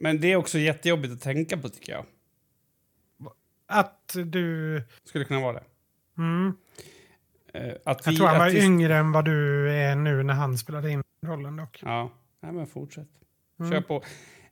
[0.00, 2.04] Men det är också jättejobbigt att tänka på, tycker jag.
[3.66, 4.82] Att du...
[5.04, 5.64] Skulle kunna vara det.
[6.18, 6.56] Mm,
[7.54, 10.34] Eh, att jag vi, tror han var vi- yngre än vad du är nu när
[10.34, 11.80] han spelade in rollen dock.
[11.84, 12.10] Ja,
[12.42, 13.08] Nej, men fortsätt.
[13.60, 13.72] Mm.
[13.72, 14.02] Kör på.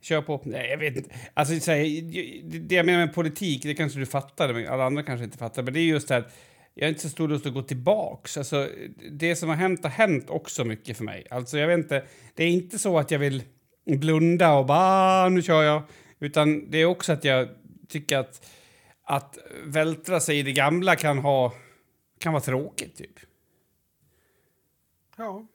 [0.00, 0.42] Kör på.
[0.44, 1.10] Nej, jag vet inte.
[1.34, 1.78] Alltså, så här,
[2.12, 5.38] det- det jag menar med politik, det kanske du fattar, men alla andra kanske inte
[5.38, 5.62] fattar.
[5.62, 6.32] Men det är just det här, att
[6.78, 8.36] jag har inte så stor lust att gå tillbaks.
[8.36, 8.68] Alltså,
[9.10, 11.26] det som har hänt har hänt också mycket för mig.
[11.30, 12.04] Alltså, jag vet inte,
[12.34, 13.42] det är inte så att jag vill
[13.86, 14.78] blunda och bara
[15.24, 15.82] "Ah, nu kör jag.
[16.18, 17.48] Utan det är också att jag
[17.88, 18.46] tycker att,
[19.04, 21.52] att vältra sig i det gamla kan, ha,
[22.20, 23.14] kan vara tråkigt, typ.
[25.16, 25.46] Ja.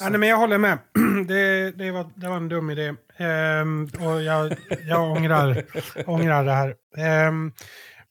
[0.00, 0.78] Ja, nej, men jag håller med.
[1.28, 2.94] Det, det, var, det var en dum idé.
[3.16, 4.56] Ehm, och jag,
[4.86, 5.64] jag ångrar,
[6.06, 6.74] ångrar det här.
[6.96, 7.52] Ehm,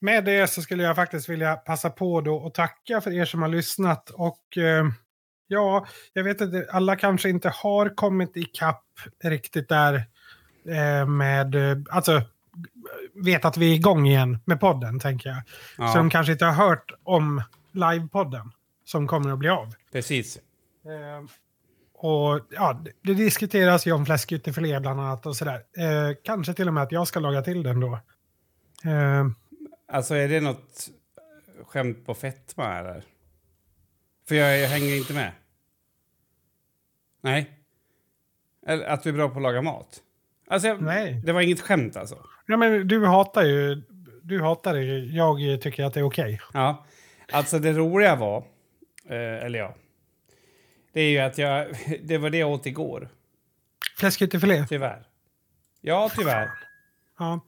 [0.00, 3.42] med det så skulle jag faktiskt vilja passa på då och tacka för er som
[3.42, 4.10] har lyssnat.
[4.10, 4.92] Och ehm,
[5.46, 8.84] ja, jag vet inte, alla kanske inte har kommit ikapp
[9.24, 9.94] riktigt där
[10.68, 12.22] eh, med, eh, alltså
[13.14, 15.42] vet att vi är igång igen med podden, tänker jag.
[15.78, 17.42] Ja, Så de kanske inte har hört om
[17.72, 18.52] livepodden
[18.84, 19.74] som kommer att bli av.
[19.92, 20.36] precis.
[20.36, 21.28] Eh,
[22.00, 25.54] och ja, det, det diskuteras ju om fläskytterfilé bland annat och sådär.
[25.54, 27.92] Eh, kanske till och med att jag ska laga till den då.
[28.84, 29.26] Eh,
[29.88, 30.88] Alltså är det något
[31.64, 33.04] skämt på fetma eller?
[34.28, 35.32] För jag, jag hänger inte med.
[37.20, 37.50] Nej.
[38.66, 40.02] Eller att du är bra på att laga mat.
[40.46, 41.20] Alltså, jag, Nej.
[41.24, 42.26] det var inget skämt alltså.
[42.46, 43.82] ja, men du hatar ju,
[44.22, 44.82] du hatar det.
[44.98, 46.40] Jag tycker att det är okej.
[46.52, 46.86] Ja.
[47.32, 48.38] Alltså det roliga var,
[49.08, 49.74] eh, eller ja,
[50.92, 51.66] det är ju att jag,
[52.02, 53.08] det var det jag åt igår.
[53.96, 54.66] Fläskytterfilé.
[54.68, 55.06] Tyvärr.
[55.80, 56.50] Ja, tyvärr.
[57.18, 57.40] Ja.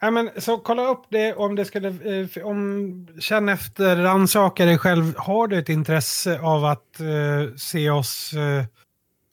[0.00, 1.88] Ja, men, så kolla upp det om det skulle...
[1.88, 5.14] eh, Om, känn efter, rannsaka dig själv.
[5.16, 8.64] Har du ett intresse av att eh, se oss eh,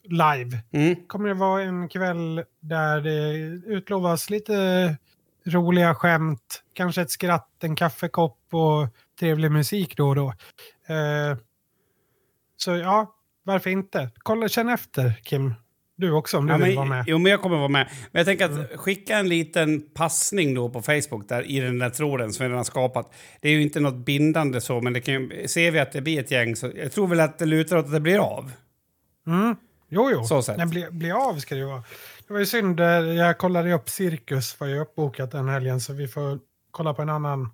[0.04, 0.58] live?
[0.72, 0.96] Mm.
[1.06, 3.32] kommer det vara en kväll där det
[3.74, 4.96] utlovas lite
[5.46, 8.88] roliga skämt, kanske ett skratt, en kaffekopp och
[9.20, 10.28] trevlig musik då och då.
[10.94, 11.36] Eh,
[12.56, 14.10] så ja, varför inte?
[14.18, 15.54] Kolla, känn efter Kim.
[16.00, 17.04] Du också om du Ja, vill men, vara med.
[17.08, 17.88] Jo, men jag kommer vara med.
[18.12, 21.90] Men jag tänker att skicka en liten passning då på Facebook där i den där
[21.90, 23.14] tråden som vi redan har skapat.
[23.40, 26.00] Det är ju inte något bindande så, men det kan, ju- ser vi att det
[26.00, 28.52] blir ett gäng så jag tror väl att det lutar åt att det blir av.
[29.26, 29.56] Mm.
[29.88, 30.24] Jo, jo.
[30.24, 30.56] Så sett.
[30.56, 31.82] Nej, bli, bli av ska det ju vara.
[32.26, 35.92] Det var ju synd, eh, jag kollade upp Cirkus, var ju uppbokat den helgen, så
[35.92, 36.38] vi får
[36.70, 37.48] kolla på en annan,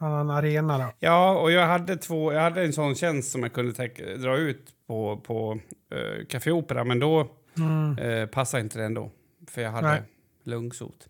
[0.00, 0.84] annan arena då.
[0.98, 4.66] Ja, och jag hade, två, jag hade en sån tjänst som jag kunde dra ut
[4.86, 5.52] på, på
[5.94, 7.28] uh, Café Opera, men då
[7.62, 8.28] Mm.
[8.28, 9.10] passade inte det ändå.
[9.50, 10.02] För jag hade Nej.
[10.44, 11.06] lungsot.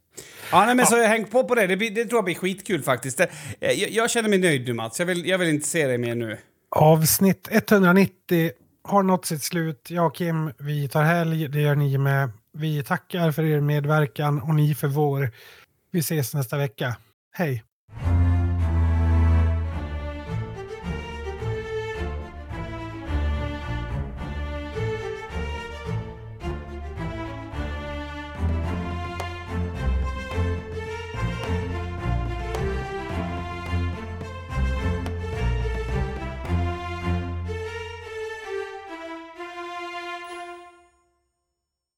[0.53, 1.67] Ja, nej, men så häng på på det.
[1.67, 3.19] Det, blir, det tror jag blir skitkul faktiskt.
[3.19, 3.31] Det,
[3.61, 4.99] eh, jag, jag känner mig nöjd nu Mats.
[4.99, 6.39] Jag vill, jag vill inte se dig mer nu.
[6.71, 8.51] Avsnitt 190
[8.83, 9.91] har nått sitt slut.
[9.91, 12.31] Jag och Kim, vi tar helg, det gör ni med.
[12.53, 15.31] Vi tackar för er medverkan och ni för vår.
[15.91, 16.97] Vi ses nästa vecka.
[17.33, 17.65] Hej!